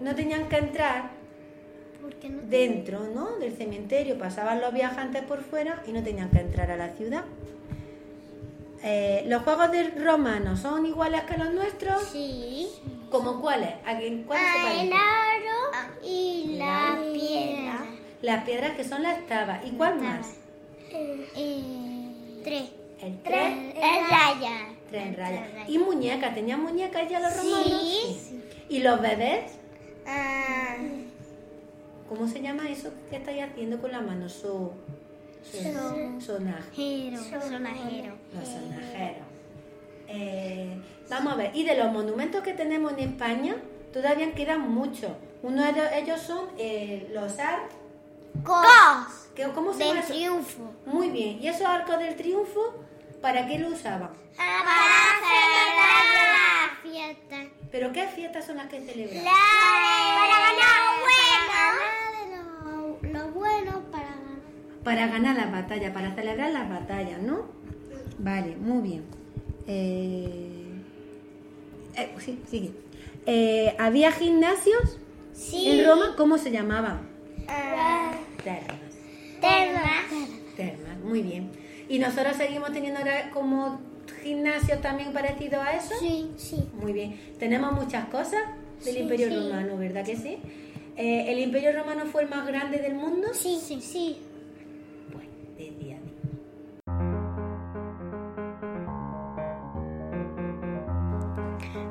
No 0.00 0.14
tenían 0.14 0.48
que 0.48 0.56
entrar 0.56 1.10
no 2.02 2.40
dentro, 2.48 3.00
¿no? 3.14 3.36
Del 3.38 3.54
cementerio. 3.56 4.18
Pasaban 4.18 4.60
los 4.60 4.72
viajantes 4.72 5.22
por 5.24 5.42
fuera 5.42 5.82
y 5.86 5.92
no 5.92 6.02
tenían 6.02 6.30
que 6.30 6.38
entrar 6.40 6.70
a 6.70 6.76
la 6.76 6.88
ciudad. 6.90 7.24
Eh, 8.82 9.24
¿Los 9.26 9.42
juegos 9.42 9.70
de 9.72 9.90
romanos 9.90 10.60
son 10.60 10.86
iguales 10.86 11.22
que 11.24 11.36
los 11.36 11.52
nuestros? 11.52 12.02
Sí. 12.04 12.68
¿Como 13.10 13.40
cuáles? 13.40 13.74
¿A 13.84 13.98
quién- 13.98 14.22
¿Cuáles 14.24 14.46
se 14.46 14.58
Ah, 14.58 14.82
el 14.82 14.92
aro 14.92 16.02
y 16.02 16.54
la 16.56 16.98
piedra. 17.12 17.84
Las 18.22 18.44
piedras 18.44 18.72
que 18.76 18.84
son 18.84 19.02
las 19.02 19.26
tabas. 19.26 19.60
¿Y 19.66 19.70
cuál 19.72 20.00
más? 20.00 20.34
Eh, 20.92 22.40
tres. 22.42 22.70
El 23.02 23.18
Tres 23.22 23.52
en 23.74 24.10
raya. 24.10 24.56
Tres 24.90 25.06
en 25.06 25.16
raya. 25.16 25.46
¿Y 25.68 25.78
muñecas? 25.78 26.34
¿Tenían 26.34 26.62
muñecas 26.62 27.08
ya 27.08 27.20
los 27.20 27.36
romanos? 27.36 27.80
Sí. 27.82 28.40
¿Y 28.68 28.78
los 28.80 29.00
bebés? 29.00 29.52
Ah, 30.06 30.76
¿Cómo 32.08 32.26
se 32.26 32.40
llama 32.42 32.68
eso 32.68 32.90
que 33.08 33.16
estáis 33.16 33.42
haciendo 33.44 33.80
con 33.80 33.92
la 33.92 34.00
mano? 34.00 34.28
So, 34.28 34.72
so- 35.42 36.20
sonaje. 36.20 37.12
sonajero. 37.16 38.14
Los 38.34 38.48
sonajeros. 38.48 39.26
Eh, 40.08 40.76
vamos 41.08 41.34
a 41.34 41.36
ver, 41.36 41.50
y 41.54 41.64
de 41.64 41.76
los 41.76 41.92
monumentos 41.92 42.42
que 42.42 42.52
tenemos 42.52 42.92
en 42.94 42.98
España, 43.10 43.54
todavía 43.92 44.32
quedan 44.34 44.68
muchos. 44.72 45.12
Uno 45.42 45.62
de 45.62 45.70
ellos- 46.00 46.20
son 46.20 46.46
eh, 46.58 47.08
los 47.14 47.38
arcos. 47.38 47.76
¿Qué- 49.34 49.48
¿Cómo 49.54 49.72
se 49.72 49.78
Del 49.84 49.94
llama 49.94 50.06
triunfo. 50.06 50.70
Muy 50.86 51.10
bien. 51.10 51.38
¿Y 51.40 51.46
esos 51.48 51.66
arcos 51.66 51.98
del 51.98 52.16
triunfo, 52.16 52.74
para 53.20 53.46
qué 53.46 53.58
lo 53.58 53.68
usaban? 53.68 54.10
Para 54.36 55.20
celebrar 55.20 56.04
la 56.16 56.80
fiestas. 56.82 57.46
¿Pero 57.70 57.92
qué 57.92 58.06
fiestas 58.08 58.46
son 58.46 58.56
las 58.56 58.66
que 58.66 58.80
celebran? 58.80 59.24
La 59.24 59.30
para 60.16 60.36
ganar 60.46 60.78
lo 60.86 60.92
bueno. 63.02 63.12
Lo, 63.12 63.22
bueno 63.32 63.82
para 63.90 64.06
ganar. 64.06 64.40
Para 64.84 65.06
ganar 65.06 65.36
las 65.36 65.52
batallas, 65.52 65.92
para 65.92 66.14
celebrar 66.14 66.50
las 66.50 66.68
batallas, 66.68 67.20
¿no? 67.20 67.46
Vale, 68.18 68.56
muy 68.56 68.82
bien. 68.82 69.04
Eh, 69.66 70.82
eh, 71.96 72.14
sí, 72.18 72.38
sigue. 72.48 72.72
Eh, 73.26 73.74
¿Había 73.78 74.12
gimnasios 74.12 74.98
Sí. 75.32 75.70
en 75.70 75.86
Roma? 75.86 76.14
¿Cómo 76.16 76.38
se 76.38 76.50
llamaban? 76.50 77.08
Ah, 77.48 78.12
Termas. 78.42 78.80
termas. 79.40 80.04
Termas, 80.56 80.98
muy 81.02 81.22
bien. 81.22 81.50
¿Y 81.90 81.98
nosotros 81.98 82.36
seguimos 82.36 82.72
teniendo 82.72 83.00
ahora 83.00 83.30
como 83.30 83.80
gimnasios 84.22 84.80
también 84.80 85.12
parecidos 85.12 85.60
a 85.60 85.72
eso? 85.72 85.92
Sí, 85.98 86.30
sí. 86.36 86.68
Muy 86.80 86.92
bien. 86.92 87.18
Tenemos 87.40 87.72
muchas 87.72 88.04
cosas 88.06 88.40
del 88.84 88.94
Sí, 88.94 89.00
Imperio 89.00 89.28
sí. 89.28 89.34
Romano, 89.34 89.76
¿verdad 89.76 90.04
que 90.04 90.14
sí? 90.16 90.38
Eh, 90.96 91.32
¿El 91.32 91.40
Imperio 91.40 91.72
Romano 91.72 92.06
fue 92.06 92.22
el 92.22 92.28
más 92.28 92.46
grande 92.46 92.78
del 92.78 92.94
mundo? 92.94 93.28
Sí, 93.34 93.58
sí, 93.60 93.80
sí. 93.80 94.18
Decía 95.58 95.96
a 95.96 96.00
mí. 96.00 96.12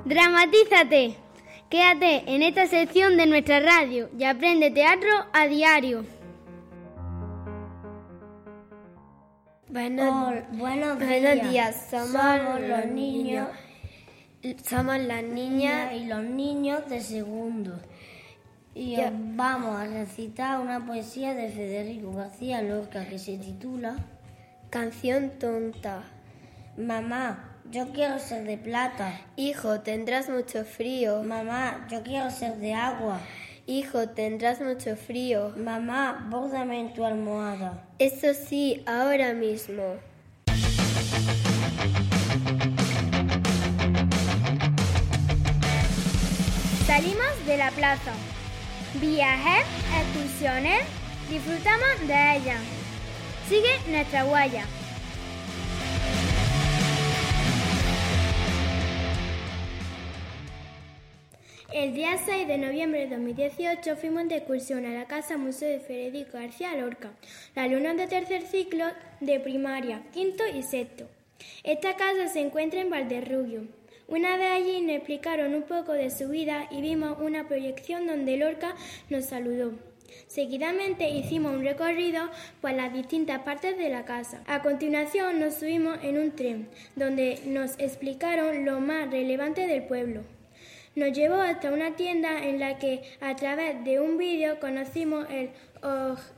Dramatízate. 0.05 1.15
Quédate 1.69 2.23
en 2.33 2.41
esta 2.41 2.67
sección 2.67 3.17
de 3.17 3.25
nuestra 3.27 3.59
radio 3.59 4.09
y 4.17 4.23
aprende 4.23 4.71
teatro 4.71 5.09
a 5.33 5.47
diario. 5.47 6.05
Buenos, 9.69 10.33
buenos 10.53 10.97
buenos 10.97 11.33
días. 11.35 11.51
días. 11.51 11.87
Somos, 11.91 12.09
Somos 12.11 12.61
los 12.61 12.85
niños. 12.87 13.47
Somos 14.67 14.97
las 14.97 15.23
niñas 15.23 15.93
y 15.93 16.05
los 16.05 16.23
niños 16.23 16.89
de 16.89 17.01
segundo. 17.01 17.79
Y 18.73 18.99
os 18.99 19.11
vamos 19.13 19.79
a 19.79 19.85
recitar 19.85 20.59
una 20.59 20.83
poesía 20.83 21.35
de 21.35 21.49
Federico 21.49 22.11
García 22.13 22.63
Lorca 22.63 23.07
que 23.07 23.19
se 23.19 23.37
titula 23.37 23.97
Canción 24.71 25.33
tonta. 25.37 26.01
Mamá, 26.75 27.59
yo 27.69 27.89
quiero 27.89 28.17
ser 28.17 28.45
de 28.45 28.57
plata. 28.57 29.21
Hijo, 29.35 29.81
tendrás 29.81 30.29
mucho 30.29 30.65
frío. 30.65 31.21
Mamá, 31.21 31.85
yo 31.91 32.01
quiero 32.01 32.31
ser 32.31 32.55
de 32.57 32.73
agua. 32.73 33.19
Hijo, 33.71 34.09
tendrás 34.09 34.59
mucho 34.61 34.95
frío. 34.95 35.53
Mamá, 35.55 36.25
bórdame 36.31 36.79
en 36.79 36.91
tu 36.91 37.05
almohada. 37.05 37.85
Eso 37.99 38.33
sí, 38.33 38.81
ahora 38.87 39.33
mismo. 39.33 39.83
Salimos 46.87 47.45
de 47.45 47.57
la 47.57 47.69
plaza. 47.69 48.13
Viajes, 48.95 49.67
excursiones, 50.01 50.81
disfrutamos 51.29 52.07
de 52.07 52.37
ellas. 52.37 52.61
Sigue 53.47 53.69
nuestra 53.87 54.25
huella. 54.25 54.65
El 61.71 61.93
día 61.93 62.17
6 62.17 62.47
de 62.47 62.57
noviembre 62.57 63.01
de 63.01 63.15
2018 63.15 63.95
fuimos 63.95 64.27
de 64.27 64.37
excursión 64.37 64.87
a 64.87 64.89
la 64.89 65.05
Casa 65.05 65.37
Museo 65.37 65.69
de 65.69 65.79
Federico 65.79 66.39
García 66.39 66.75
Lorca, 66.75 67.11
la 67.55 67.63
alumnos 67.63 67.95
de 67.95 68.07
tercer 68.07 68.41
ciclo 68.41 68.85
de 69.19 69.39
primaria, 69.39 70.01
quinto 70.11 70.43
y 70.47 70.63
sexto. 70.63 71.07
Esta 71.63 71.95
casa 71.95 72.27
se 72.27 72.39
encuentra 72.39 72.81
en 72.81 72.89
Valderrubio. 72.89 73.67
Una 74.07 74.35
vez 74.37 74.49
allí 74.49 74.81
nos 74.81 74.95
explicaron 74.95 75.53
un 75.53 75.61
poco 75.61 75.93
de 75.93 76.09
su 76.09 76.29
vida 76.29 76.67
y 76.71 76.81
vimos 76.81 77.19
una 77.21 77.47
proyección 77.47 78.07
donde 78.07 78.37
Lorca 78.37 78.75
nos 79.11 79.25
saludó. 79.25 79.73
Seguidamente 80.25 81.07
hicimos 81.11 81.53
un 81.53 81.63
recorrido 81.63 82.31
por 82.61 82.71
las 82.71 82.91
distintas 82.91 83.43
partes 83.43 83.77
de 83.77 83.89
la 83.89 84.05
casa. 84.05 84.41
A 84.47 84.63
continuación 84.63 85.39
nos 85.39 85.53
subimos 85.53 85.99
en 86.01 86.17
un 86.17 86.31
tren, 86.31 86.67
donde 86.95 87.39
nos 87.45 87.77
explicaron 87.77 88.65
lo 88.65 88.79
más 88.79 89.11
relevante 89.11 89.67
del 89.67 89.83
pueblo. 89.83 90.38
Nos 90.95 91.13
llevó 91.13 91.35
hasta 91.35 91.71
una 91.71 91.95
tienda 91.95 92.43
en 92.45 92.59
la 92.59 92.77
que 92.77 93.03
a 93.21 93.35
través 93.35 93.83
de 93.83 93.99
un 93.99 94.17
vídeo 94.17 94.59
conocimos 94.59 95.27
el 95.29 95.51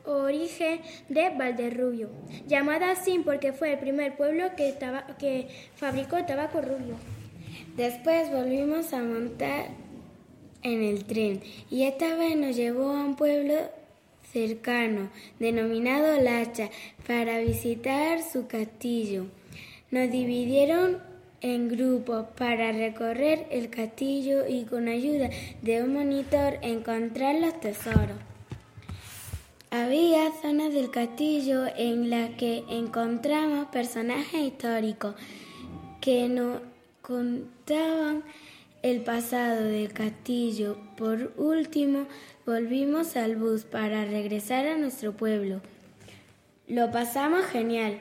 origen 0.06 0.82
de 1.10 1.30
Valderrubio, 1.30 2.10
llamado 2.48 2.86
así 2.86 3.20
porque 3.20 3.54
fue 3.54 3.74
el 3.74 3.80
primer 3.80 4.16
pueblo 4.16 4.52
que 4.56 5.48
fabricó 5.76 6.24
tabaco 6.26 6.62
rubio. 6.62 6.96
Después 7.76 8.30
volvimos 8.30 8.94
a 8.94 9.00
montar 9.02 9.70
en 10.64 10.84
el 10.84 11.06
tren 11.06 11.42
y 11.70 11.84
esta 11.84 12.16
vez 12.16 12.36
nos 12.36 12.56
llevó 12.56 12.92
a 12.92 13.06
un 13.06 13.16
pueblo 13.16 13.56
cercano 14.32 15.10
denominado 15.40 16.22
Lacha 16.22 16.70
para 17.08 17.40
visitar 17.40 18.22
su 18.22 18.48
castillo. 18.48 19.26
Nos 19.90 20.12
dividieron 20.12 21.02
en 21.42 21.68
grupos 21.70 22.26
para 22.38 22.72
recorrer 22.72 23.48
el 23.52 23.70
castillo 23.70 24.48
y 24.48 24.64
con 24.66 24.88
ayuda 24.88 25.30
de 25.62 25.84
un 25.84 25.94
monitor 25.94 26.58
encontrar 26.62 27.36
los 27.36 27.60
tesoros. 27.60 28.18
Había 29.70 30.32
zonas 30.42 30.74
del 30.74 30.92
castillo 30.92 31.66
en 31.78 32.10
las 32.10 32.32
que 32.32 32.64
encontramos 32.70 33.68
personajes 33.68 34.42
históricos 34.42 35.16
que 36.02 36.28
nos 36.28 36.60
contaban 37.02 38.24
el 38.82 39.02
pasado 39.02 39.64
del 39.64 39.94
castillo. 39.94 40.78
Por 40.98 41.32
último, 41.38 42.06
volvimos 42.46 43.16
al 43.16 43.36
bus 43.38 43.64
para 43.64 44.04
regresar 44.06 44.68
a 44.68 44.78
nuestro 44.78 45.14
pueblo. 45.14 45.62
Lo 46.68 46.92
pasamos 46.92 47.46
genial. 47.46 47.98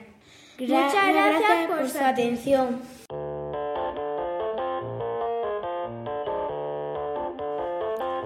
Gra- 0.59 0.87
Muchas 0.87 1.09
gracias 1.13 1.67
por 1.69 1.89
su 1.89 1.99
atención. 1.99 3.00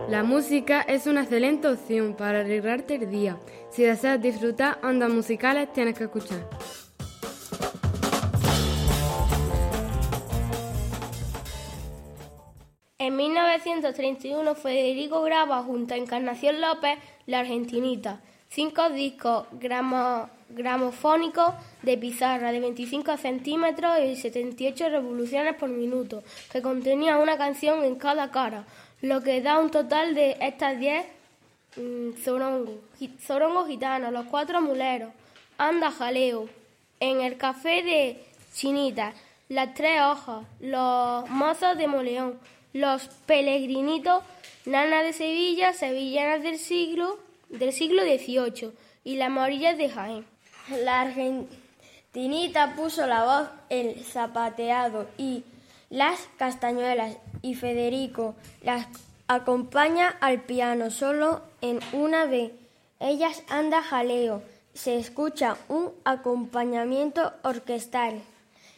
La 0.08 0.22
música 0.22 0.82
es 0.82 1.06
una 1.06 1.22
excelente 1.22 1.66
opción 1.68 2.14
para 2.14 2.40
alegrarte 2.40 2.96
el 2.96 3.10
día. 3.10 3.38
Si 3.70 3.82
deseas 3.82 4.20
disfrutar 4.20 4.78
ondas 4.82 5.10
musicales, 5.10 5.72
tienes 5.72 5.96
que 5.96 6.04
escuchar. 6.04 6.46
En 12.98 13.16
1931 13.16 14.54
Federico 14.54 15.22
graba 15.22 15.62
junto 15.62 15.94
a 15.94 15.96
Encarnación 15.96 16.60
López 16.60 16.98
La 17.26 17.40
Argentinita, 17.40 18.20
cinco 18.48 18.88
discos 18.90 19.46
gramo- 19.52 20.28
gramofónicos 20.48 21.54
de 21.82 21.98
pizarra 21.98 22.52
de 22.52 22.60
25 22.60 23.16
centímetros 23.16 23.98
y 24.04 24.16
78 24.16 24.88
revoluciones 24.88 25.54
por 25.56 25.68
minuto, 25.68 26.22
que 26.52 26.62
contenía 26.62 27.18
una 27.18 27.36
canción 27.36 27.82
en 27.84 27.96
cada 27.96 28.30
cara, 28.30 28.64
lo 29.04 29.22
que 29.22 29.40
da 29.42 29.58
un 29.58 29.70
total 29.70 30.14
de 30.14 30.36
estas 30.40 30.78
10 30.78 31.04
mm, 31.76 32.12
zorongo, 32.24 32.80
gi- 32.98 33.14
zorongo 33.20 33.66
gitanos, 33.66 34.12
los 34.12 34.26
cuatro 34.26 34.60
muleros, 34.60 35.10
anda 35.58 35.90
jaleo, 35.90 36.48
en 37.00 37.20
el 37.20 37.36
café 37.36 37.82
de 37.82 38.24
Chinita, 38.54 39.12
las 39.48 39.74
tres 39.74 40.00
hojas, 40.00 40.46
los 40.60 41.28
mozos 41.28 41.76
de 41.76 41.86
Moleón, 41.86 42.38
los 42.72 43.08
pelegrinitos, 43.26 44.22
nana 44.64 45.02
de 45.02 45.12
Sevilla, 45.12 45.72
sevillanas 45.72 46.42
del 46.42 46.58
siglo 46.58 47.18
del 47.50 47.72
siglo 47.72 48.02
XVIII 48.02 48.72
y 49.04 49.16
las 49.16 49.30
morillas 49.30 49.76
de 49.76 49.88
Jaén. 49.90 50.24
La 50.82 51.02
argentinita 51.02 52.74
puso 52.74 53.06
la 53.06 53.24
voz, 53.24 53.48
el 53.68 54.02
zapateado 54.04 55.06
y 55.18 55.44
las 55.90 56.18
castañuelas 56.38 57.16
y 57.42 57.54
Federico 57.54 58.34
las 58.62 58.86
acompaña 59.28 60.16
al 60.20 60.42
piano 60.42 60.90
solo 60.90 61.42
en 61.60 61.80
una 61.92 62.26
de 62.26 62.54
ellas 63.00 63.42
anda 63.48 63.82
jaleo. 63.82 64.42
Se 64.74 64.96
escucha 64.98 65.56
un 65.68 65.92
acompañamiento 66.04 67.32
orquestal. 67.42 68.20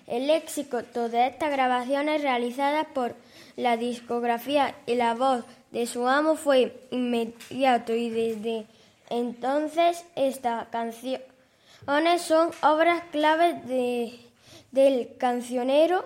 El 0.07 0.31
éxito 0.31 1.09
de 1.09 1.27
estas 1.27 1.51
grabaciones 1.51 2.23
realizadas 2.23 2.87
por 2.95 3.15
la 3.57 3.77
discografía 3.77 4.75
y 4.87 4.95
la 4.95 5.15
voz 5.15 5.45
de 5.73 5.87
su 5.87 6.07
amo 6.07 6.37
fue 6.37 6.81
inmediato 6.91 7.93
y 7.95 8.11
desde 8.11 8.67
entonces 9.11 10.05
estas 10.15 10.69
canciones 10.69 11.23
son 12.21 12.51
obras 12.63 13.03
claves 13.11 13.67
de- 13.67 14.19
del 14.71 15.17
cancionero 15.19 16.05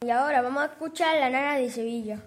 y 0.00 0.10
ahora 0.10 0.40
vamos 0.40 0.62
a 0.62 0.66
escuchar 0.66 1.14
la 1.16 1.28
nana 1.28 1.56
de 1.56 1.68
Sevilla. 1.68 2.22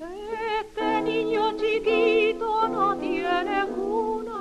Este 0.00 1.02
niño 1.02 1.52
chiquito 1.58 2.68
no 2.68 2.96
tiene 2.96 3.66
cuna, 3.66 4.32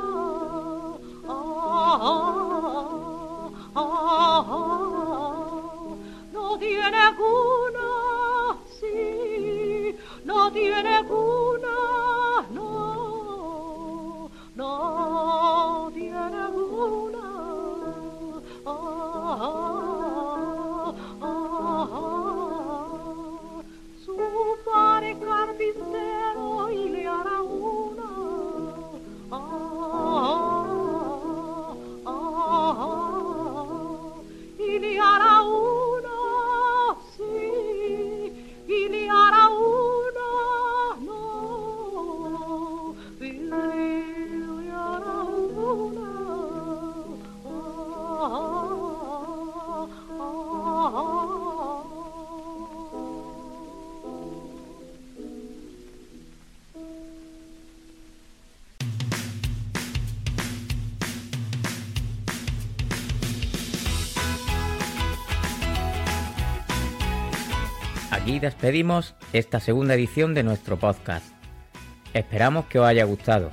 ah, 1.27 1.99
ah, 3.75 4.45
ah, 4.49 5.95
no 6.31 6.57
tiene 6.57 7.15
cuna, 7.17 8.57
sí, 8.79 9.93
no 10.23 10.49
tiene 10.53 11.03
cuna. 11.05 11.40
Despedimos 68.39 69.15
esta 69.33 69.59
segunda 69.59 69.95
edición 69.95 70.33
de 70.33 70.43
nuestro 70.43 70.77
podcast. 70.77 71.25
Esperamos 72.13 72.65
que 72.65 72.79
os 72.79 72.87
haya 72.87 73.03
gustado. 73.03 73.51